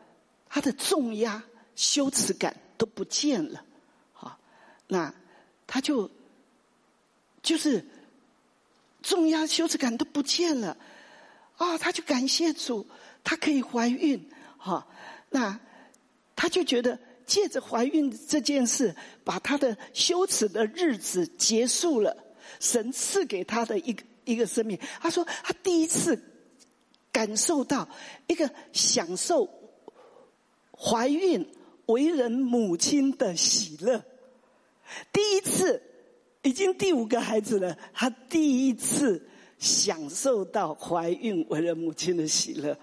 [0.48, 1.44] 他的重压、
[1.74, 3.62] 羞耻感都不见了，
[4.14, 4.38] 好，
[4.88, 5.14] 那
[5.66, 6.10] 他就
[7.42, 7.86] 就是
[9.02, 10.78] 重压、羞耻感都不见了，
[11.58, 12.86] 啊，他就感谢主，
[13.22, 14.90] 他可以怀孕，好，
[15.28, 15.60] 那。
[16.36, 22.16] 他就觉得借着怀孕这件事，把他的羞耻的日子结束了。
[22.60, 24.78] 神赐给他的一个一个生命。
[25.00, 26.22] 他说他第一次
[27.10, 27.88] 感受到
[28.28, 29.50] 一个享受
[30.70, 31.44] 怀孕
[31.86, 34.04] 为人母亲的喜乐。
[35.12, 35.82] 第一次，
[36.42, 39.28] 已经第五个孩子了，她第一次
[39.58, 42.78] 享受到怀孕为人母亲的喜乐。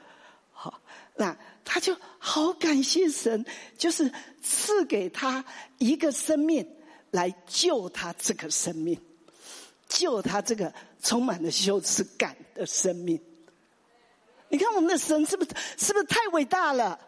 [0.51, 0.81] 好，
[1.15, 3.45] 那他就好感谢神，
[3.77, 4.11] 就是
[4.41, 5.43] 赐给他
[5.77, 6.67] 一个生命
[7.11, 8.99] 来救他这个生命，
[9.87, 13.19] 救他这个充满了羞耻感的生命。
[14.49, 16.99] 你看我们的神是不是是不是太伟大了？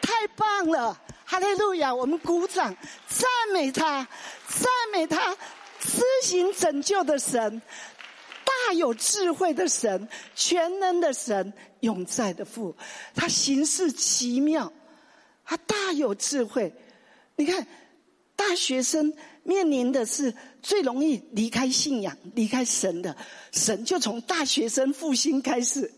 [0.00, 1.00] 太棒了！
[1.24, 1.94] 哈利路亚！
[1.94, 2.76] 我们鼓掌
[3.06, 4.08] 赞美他，
[4.48, 5.32] 赞美他
[5.78, 7.62] 施行拯救的神，
[8.44, 11.52] 大有智慧的神，全能的神，
[11.82, 12.74] 永在的父。
[13.14, 14.72] 他行事奇妙，
[15.44, 16.74] 他大有智慧。
[17.36, 17.64] 你看，
[18.34, 19.14] 大学生
[19.44, 23.16] 面临的是最容易离开信仰、离开神的，
[23.52, 25.92] 神就从大学生复兴开始。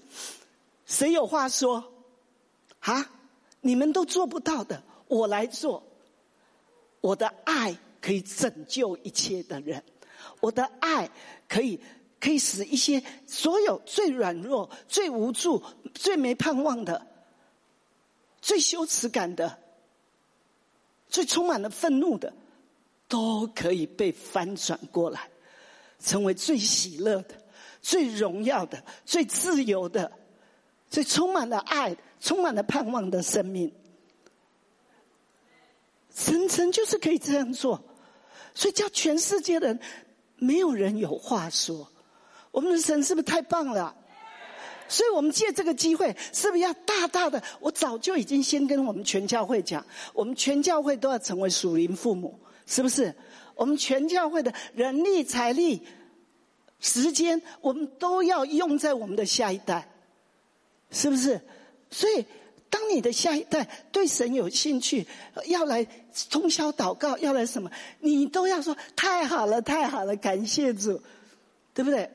[0.87, 1.93] 谁有话说？
[2.81, 3.11] 啊，
[3.63, 5.83] 你们都做不到的，我来做。
[7.01, 9.83] 我的爱可以拯救一切的人，
[10.41, 11.11] 我的爱
[11.49, 11.81] 可以
[12.25, 15.63] 可以使一些所有最软弱、最无助、
[15.93, 17.07] 最没盼望的、
[18.41, 19.59] 最羞耻感的、
[21.11, 22.33] 最充满了愤怒的，
[23.09, 25.29] 都可以被翻转过来，
[26.01, 27.35] 成为最喜乐的、
[27.83, 30.11] 最荣耀的、最自由的。
[30.89, 33.71] 最充满了爱，充满了盼望的生命，
[36.15, 37.83] 神神就是可以这样做，
[38.55, 39.81] 所以叫全世界的人
[40.37, 41.91] 没有人有话说。
[42.55, 43.93] 我们的神是不是太棒了？
[44.87, 47.43] 所以我们借这个机会，是不是要大大的？
[47.59, 53.13] 我早就已经先跟我们全教会讲，我们全教会都要成为属灵父母，是不是？
[53.57, 55.83] 我们全教会的人力、财力、
[56.79, 59.91] 时间，我们都要用在我们的下一代。
[60.91, 61.41] 是不是？
[61.91, 62.25] 所以，
[62.71, 65.05] 当你的下一代对神有兴趣，
[65.47, 65.85] 要来
[66.31, 71.03] 通宵祷告，要来什么，你都要说太好了，太好了，感谢主，
[71.73, 72.09] 对不对？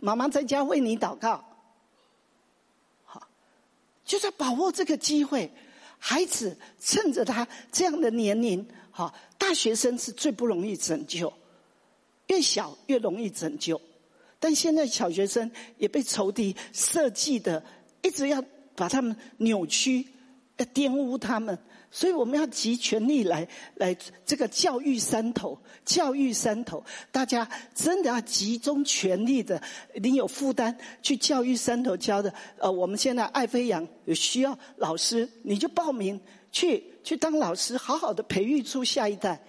[0.00, 1.44] 妈妈在家为你祷告，
[3.04, 3.28] 好，
[4.04, 5.50] 就是把握这个机会。
[5.98, 11.32] 孩子趁着他这样的年龄，好，大学生是最不容易拯救，
[12.26, 13.80] 越小越容易拯救，
[14.38, 17.64] 但现在小学生也被仇敌设计的。
[18.02, 18.44] 一直要
[18.76, 20.06] 把他们扭曲，
[20.58, 21.58] 要玷污他们，
[21.96, 29.62] 所以我们要集全力来来这个教育山头，教育山头，大家真的要集中全力的，
[30.02, 32.34] 你有负担去教育山头教的。
[32.58, 36.20] 呃，我们现在爱飞扬有需要老师，你就报名
[36.50, 39.40] 去去当老师，好好的培育出下一代，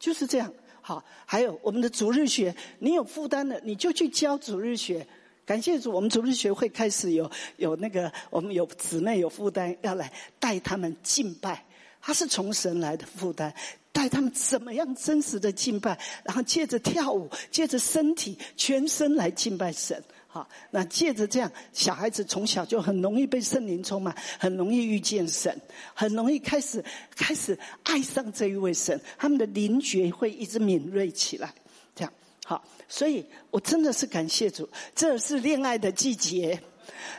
[0.00, 0.52] 就是这样。
[0.80, 5.06] 好，还有我们的主日学，你有负担的，你就去教主日学。
[5.44, 11.64] 感谢主，我们主日学会开始有有那个，我们有姊妹有负担要来带他们敬拜，
[12.02, 13.54] 他是从神来的负担，
[13.92, 20.02] 带他们怎么样真实的敬拜，然后借着跳舞，借着身体全身来敬拜神。
[20.26, 25.56] 好，那借着这样，小孩子从小就很容易被圣灵充满，很容易遇见神，
[25.94, 26.82] 很容易开始
[27.14, 31.54] 开始爱上这一位神，他们的灵觉会一直敏锐起来。
[31.94, 32.12] 这样
[32.44, 32.64] 好。
[32.88, 36.62] 所以我真的是感谢主，这是恋爱的季节，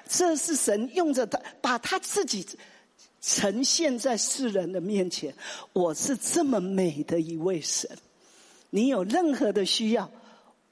[0.10, 2.46] 这是神用着他把他自己
[3.24, 5.34] 呈现在世人的面前。
[5.72, 7.90] 我是这么美的一位神，
[8.70, 10.12] 你有任何的需要，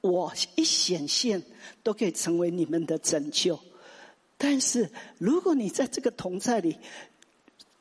[0.02, 1.42] 我一显现
[1.82, 3.58] 都可以成为你们的拯救。
[4.36, 6.76] 但是如果你在这个同在里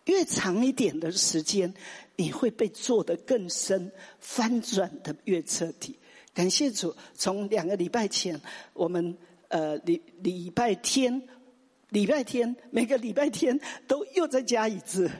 [0.05, 1.74] 越长一点的时间，
[2.15, 5.97] 你会被做得更深，翻转的越彻底。
[6.34, 8.39] 感谢主，从两个礼拜前，
[8.74, 9.17] 我们
[9.49, 11.22] 呃礼礼拜天，
[11.92, 15.12] 礼拜天每个礼拜天都又再加一次，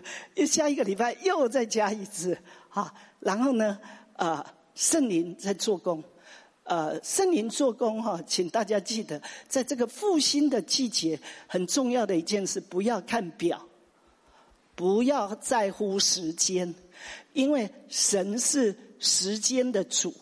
[0.48, 2.38] 下一个礼拜又再加一次，
[2.70, 2.94] 哈。
[3.20, 3.78] 然后呢，
[4.14, 6.02] 呃，圣灵在做工，
[6.64, 13.68] 呃，圣灵做工哈，请大家记得，在这个复兴的季节，很重要的一件事，不要看表，
[14.74, 16.74] 不要在乎时间，
[17.34, 20.14] 因为神是时间的主。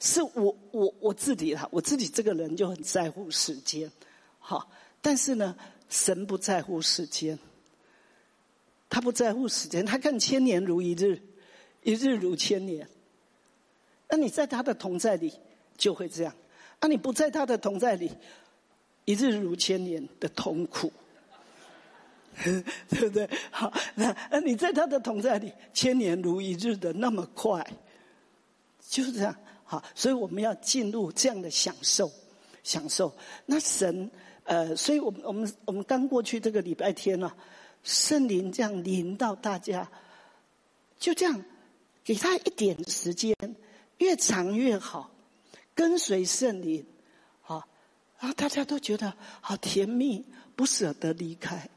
[0.00, 3.90] 是我我我自己哈，我自己这个人就很在乎时间，
[4.38, 4.70] 好，
[5.00, 5.56] 但是呢，
[5.88, 7.38] 神不在乎时间，
[8.88, 11.20] 他不在乎时间，他看千年如一日，
[11.82, 12.88] 一日如千年。
[14.08, 15.32] 那你在他的同在里
[15.78, 16.34] 就会这样，
[16.80, 18.10] 啊，你不在他的同在里，
[19.04, 20.92] 一日如千年的痛苦，
[22.88, 23.30] 对不对？
[23.50, 27.64] 好，那那你在他的同在里，千年如一日的那么快，
[28.88, 29.34] 就是这样。
[29.64, 32.10] 好，所以我们要进入这样的享受，
[32.64, 33.16] 享受。
[33.46, 34.10] 那神，
[34.50, 37.32] 呃，所以我们我们我们刚过去这个礼拜天呢，
[37.84, 39.88] 圣灵这样临到大家，
[40.98, 41.44] 就这样
[42.02, 43.32] 给他一点时间，
[43.98, 45.12] 越长越好，
[45.72, 46.84] 跟随圣灵，
[47.42, 47.64] 好，
[48.18, 50.24] 然后大家都觉得好甜蜜，
[50.56, 51.70] 不舍得离开，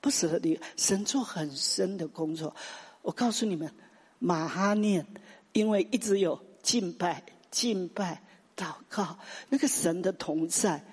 [0.00, 2.56] 不舍得离神做很深的工作。
[3.02, 3.72] 我告诉你们，
[4.18, 5.06] 马哈念
[5.52, 7.22] 因为一直有敬拜、
[7.52, 8.20] 敬拜、
[8.56, 9.16] 祷告，
[9.48, 10.84] 那个神的同在。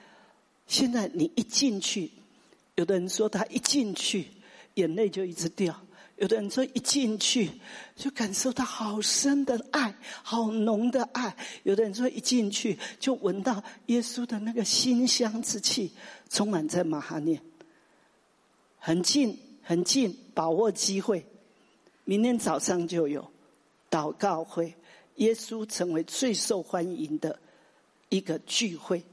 [0.72, 2.09] 现在你一进去，
[2.76, 4.26] 有的人说他一进去
[4.76, 5.74] 眼泪就一直掉；
[6.15, 7.51] 有的人说一进去
[7.97, 9.93] 就感受到好深的爱、
[10.24, 15.91] 好浓的爱；有的人说一进去就闻到耶稣的那个馨香之气，
[16.30, 17.41] 充满在马哈念。
[18.78, 21.26] 很近，很近，把握机会，
[22.05, 23.30] 明天早上就有
[23.89, 24.74] 祷告会，
[25.17, 27.38] 耶稣成为最受欢迎的
[28.07, 29.03] 一个聚会。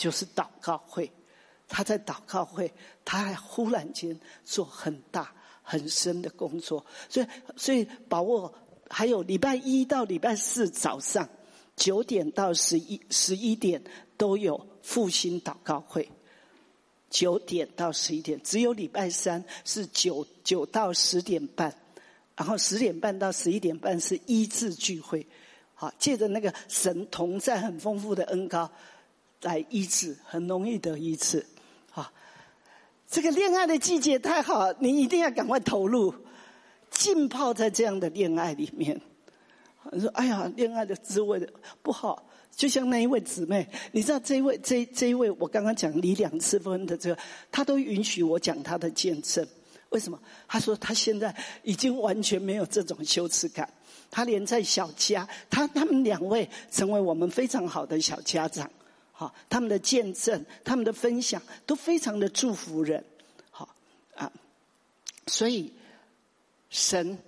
[0.00, 1.12] 就是祷告会，
[1.68, 2.72] 他在祷告会，
[3.04, 5.30] 他还忽然间做很大
[5.62, 8.50] 很深的工作，所以所以把握
[8.88, 11.28] 还有礼拜一到礼拜四早上
[11.76, 13.82] 九点到十一十一点
[14.16, 16.10] 都有复兴祷告会，
[17.10, 21.74] 九点到十一点，只有礼拜三是九九到十点半，
[22.34, 25.26] 然后十点半到十一点半是医治聚会，
[25.74, 28.70] 好，借着那个神同在很丰富的恩高。
[29.42, 31.44] 来医治，很容易得医治，
[31.92, 32.12] 啊！
[33.08, 36.14] 这个恋爱的季节太好，你一定要赶快投入，
[36.90, 39.00] 浸泡在这样的恋爱里面。
[39.92, 41.48] 你说：“哎呀，恋爱的滋味
[41.82, 47.18] 不好。”就像那一位姊妹，你知道这一位这这一位，我刚刚讲离两次婚的这个，
[47.50, 49.46] 他都允许我讲他的见证。
[49.88, 50.20] 为什么？
[50.46, 53.72] 他说他现在已经完全没有这种羞耻感，
[54.10, 58.70] 他连在小家，他他们两位成为我们非常好的小家长。
[59.20, 63.04] 好，他们的见证，他们的分享，都非常的祝福人。
[63.50, 63.68] 好
[64.16, 64.32] 啊，
[65.26, 65.70] 所以
[66.70, 67.18] 神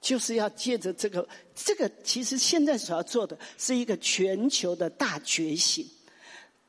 [0.00, 5.84] 就是要借着这个，这个其实现在所要做的是一个全球的大觉醒。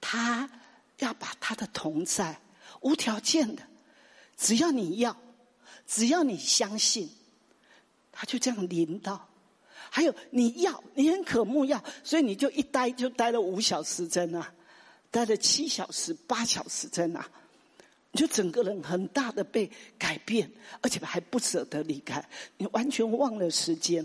[0.02, 0.50] 他
[0.98, 2.42] 要把他的同在
[2.82, 3.62] 无条件的，
[4.36, 5.16] 只要你要，
[5.86, 7.08] 只要你相信，
[8.12, 9.30] 他就这样临到。
[9.92, 14.52] 还有你要，你很渴慕要，所以你就一待就待了五小时在那。
[15.14, 17.24] 待了七小时、八小时在那，
[18.12, 20.52] 你就整个人很大的被改变，
[20.82, 24.04] 而且还不舍得离开，你完全忘了时间。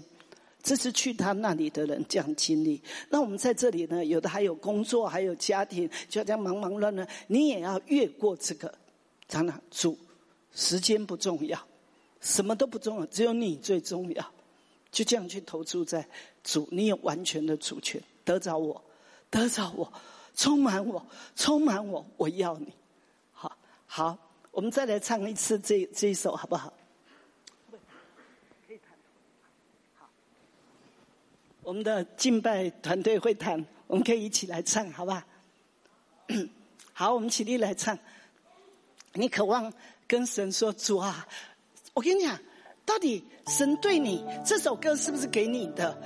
[0.62, 2.82] 这是去他那里的人这样经历。
[3.08, 8.72] 那我们在这里呢，有的还有工作，还有家庭，就这样忙忙乱乱，你也要越过这个。
[9.28, 9.98] 长了主，
[10.54, 11.58] 时间不重要，
[12.20, 14.32] 什么都不重要，只有你最重要。
[14.90, 16.06] 就这样去投注在
[16.44, 18.82] 主，你有完全的主权，得着我，
[19.30, 19.90] 得着我。
[20.38, 22.72] 充满我，充满我，我要你。
[23.32, 24.16] 好，好，
[24.52, 26.72] 我们再来唱一次这这一首，好不好？
[31.64, 35.20] 我们的敬拜团队会谈，我们可以一起来唱，好不好？
[36.92, 37.98] 好，我们起立来唱。
[39.14, 39.72] 你渴望
[40.06, 41.26] 跟神说主啊，
[41.94, 42.38] 我跟你讲，
[42.86, 46.00] 到底神对你这首歌是不是给你的？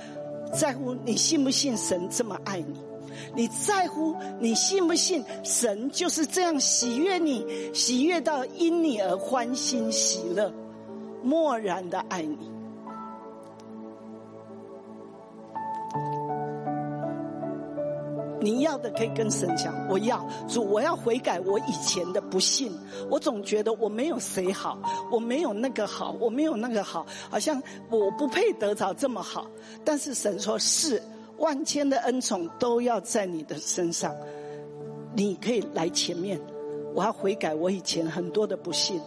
[0.51, 2.92] 在乎你信不信神这么爱你？
[3.35, 4.15] 你在乎？
[4.39, 5.23] 你信不信？
[5.43, 10.51] 神就是这样喜悦你，喜悦到因你而欢欣喜乐，
[11.23, 12.51] 默然的爱你。
[18.41, 22.69] 你要的可以跟神讲，我要主，我要悔改我以前的不信。
[23.09, 24.77] 我总觉得我没有谁好，
[25.09, 29.47] 我没有那个好，我没有那个好，好像我不配得着这么好。
[29.85, 31.01] 但是神说是。
[31.43, 34.15] 万千的恩宠都要在你的身上，
[35.13, 36.39] 你可以来前面。
[36.95, 39.01] 我要悔改我以前很多的不幸。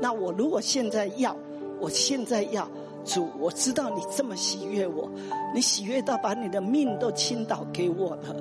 [0.00, 1.36] 那我如果现在要，
[1.78, 2.66] 我现在要
[3.04, 5.10] 主，我知道你这么喜悦我，
[5.54, 8.34] 你喜悦到把你的命都倾倒给我了。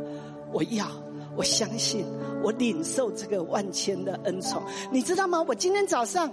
[0.54, 0.88] 我要，
[1.36, 2.06] 我相信，
[2.42, 4.64] 我领受这个万千的恩宠。
[4.90, 5.44] 你知道吗？
[5.46, 6.32] 我今天早上。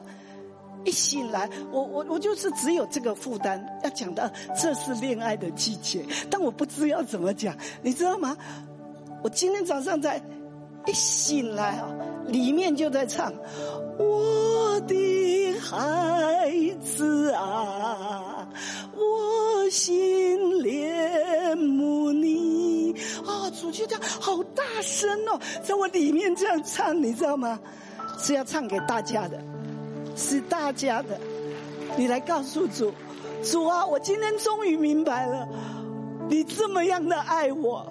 [0.85, 8.37] 一醒来，我我我就是只有这个负担，要讲到这是恋爱的季节，但我不知要怎么讲，你知道吗？
[9.23, 10.21] 我今天早上在
[10.87, 11.89] 一醒来啊，
[12.27, 13.31] 里面就在唱
[13.99, 16.51] 我的孩
[16.83, 18.49] 子啊，
[18.95, 22.95] 我心恋慕你
[23.27, 27.61] 啊，主就这样好大声哦，在我里面这样唱，你知道吗？
[28.19, 29.39] 是要唱给大家的。
[30.21, 31.19] 是大家的，
[31.97, 32.93] 你来告诉主，
[33.43, 35.49] 主啊，我今天终于明白了，
[36.29, 37.91] 你这么样的爱我，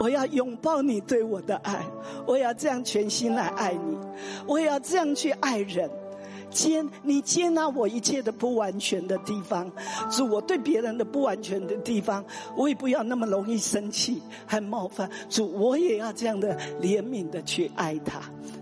[0.00, 1.86] 我要拥抱你对我的爱，
[2.26, 3.96] 我要这样全心来爱你。
[4.44, 5.88] 我也要这样去爱人。
[6.50, 9.70] 接你接纳我一切的不完全的地方，
[10.10, 12.24] 主我对别人的不完全的地方，
[12.56, 15.08] 我也不要那么容易生气和冒犯。
[15.28, 18.20] 主我也要这样的怜悯的去爱他。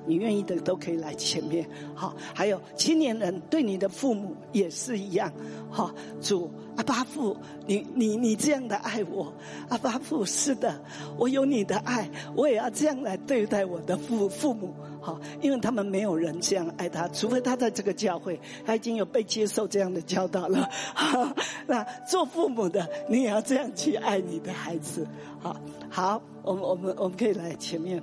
[0.09, 1.69] 你愿意的都可以来前面。
[1.95, 5.33] 好，还有青年人对你的父母也是一样。
[5.71, 9.33] 好，主阿巴父，你你你这样的爱我，
[9.69, 10.81] 阿巴父是的，
[11.19, 14.75] 我有你的爱，我也要这样来对待我的父父母。
[15.07, 20.69] 好，因为他们没有人这样爱他，除非他在这个教会，他已经有被接受这样的教导了。
[21.65, 25.07] 那做父母的，你也要这样去爱你的孩子。
[25.39, 25.57] 好，
[25.89, 28.03] 好，我们我们我们可以来前面。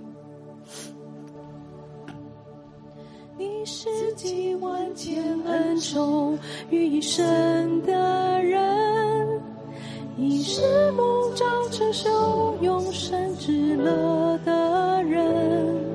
[3.37, 6.39] 你是几万千恩宠
[6.69, 9.41] 于一生的人，
[10.15, 15.92] 你是梦照成熟永生之乐的人。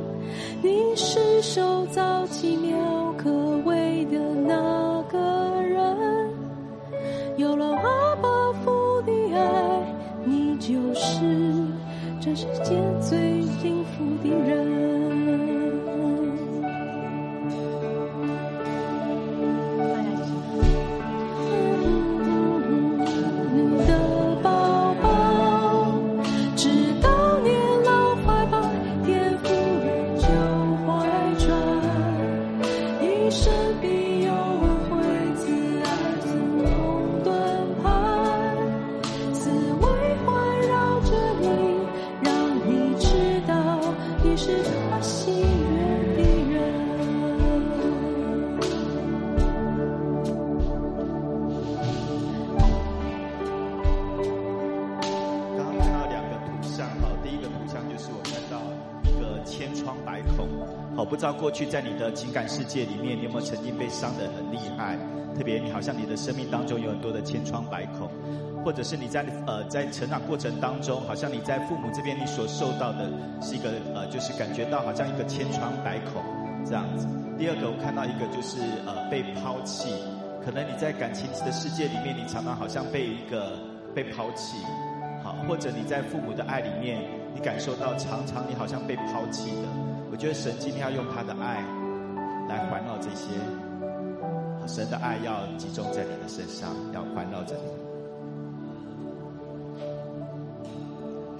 [0.60, 3.30] 你是手造奇妙可
[3.64, 5.18] 畏的那个
[5.62, 6.30] 人，
[7.36, 8.28] 有了阿爸
[8.64, 9.94] 父的爱，
[10.24, 11.20] 你就是
[12.20, 15.17] 这世间最幸福的人。
[61.18, 64.96] 知道过去在你的情感世界里面，你有没有曾经被伤得很厉害？
[65.36, 68.08] 特别你好像你的生命当中有很多的千疮百孔，
[68.64, 73.10] 或者是你在呃在成长过程当中，好像你在父母这边你所受到的
[73.42, 76.22] 是一个呃就是感觉到好像一个千疮百孔
[76.64, 77.08] 这样子。
[77.36, 79.90] 第二个我看到一个就是呃被抛弃，
[80.44, 83.58] 可能你在感情的世界里面，你常常好像被一个
[83.92, 84.56] 被抛弃，
[85.22, 87.02] 好，或者你在父母的爱里面，
[87.34, 89.97] 你感受到常常你好像被抛弃的。
[90.10, 91.62] 我觉得神今天要用他的爱
[92.48, 93.28] 来环绕这些，
[94.66, 97.88] 神的爱要集中在你的身上，要环绕着你。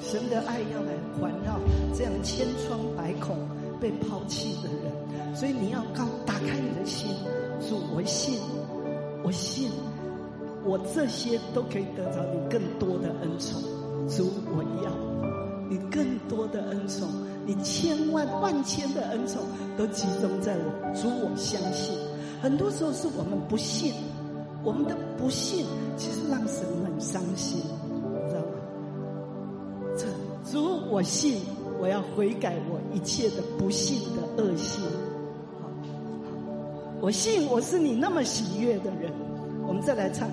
[0.00, 1.58] 神的爱要来环绕
[1.94, 3.36] 这样千疮百孔、
[3.80, 7.10] 被抛弃的人，所以你要告打开你的心，
[7.60, 8.38] 主，我信，
[9.24, 9.70] 我信，
[10.64, 13.60] 我这些都可以得到你更多的恩宠，
[14.08, 14.90] 主，我要
[15.68, 17.08] 你更多的恩宠。
[17.46, 19.42] 你千万万千的恩宠
[19.76, 21.96] 都集中在我，主我相信。
[22.42, 23.94] 很多时候是我们不信，
[24.62, 25.64] 我们的不信
[25.96, 28.46] 其实让神很伤心，你知道吗？
[29.96, 30.06] 这
[30.52, 31.40] 主我信，
[31.80, 34.84] 我要悔改我一切的不信的恶性。
[37.00, 39.10] 我信我是你那么喜悦的人。
[39.66, 40.28] 我们再来唱。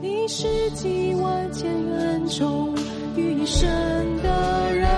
[0.00, 2.74] 你是几万千恩宠
[3.16, 3.68] 于一生
[4.22, 4.88] 的人。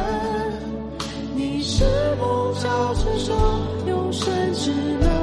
[1.35, 1.85] 你是
[2.19, 3.33] 梦照成熟
[3.87, 5.14] 永生之门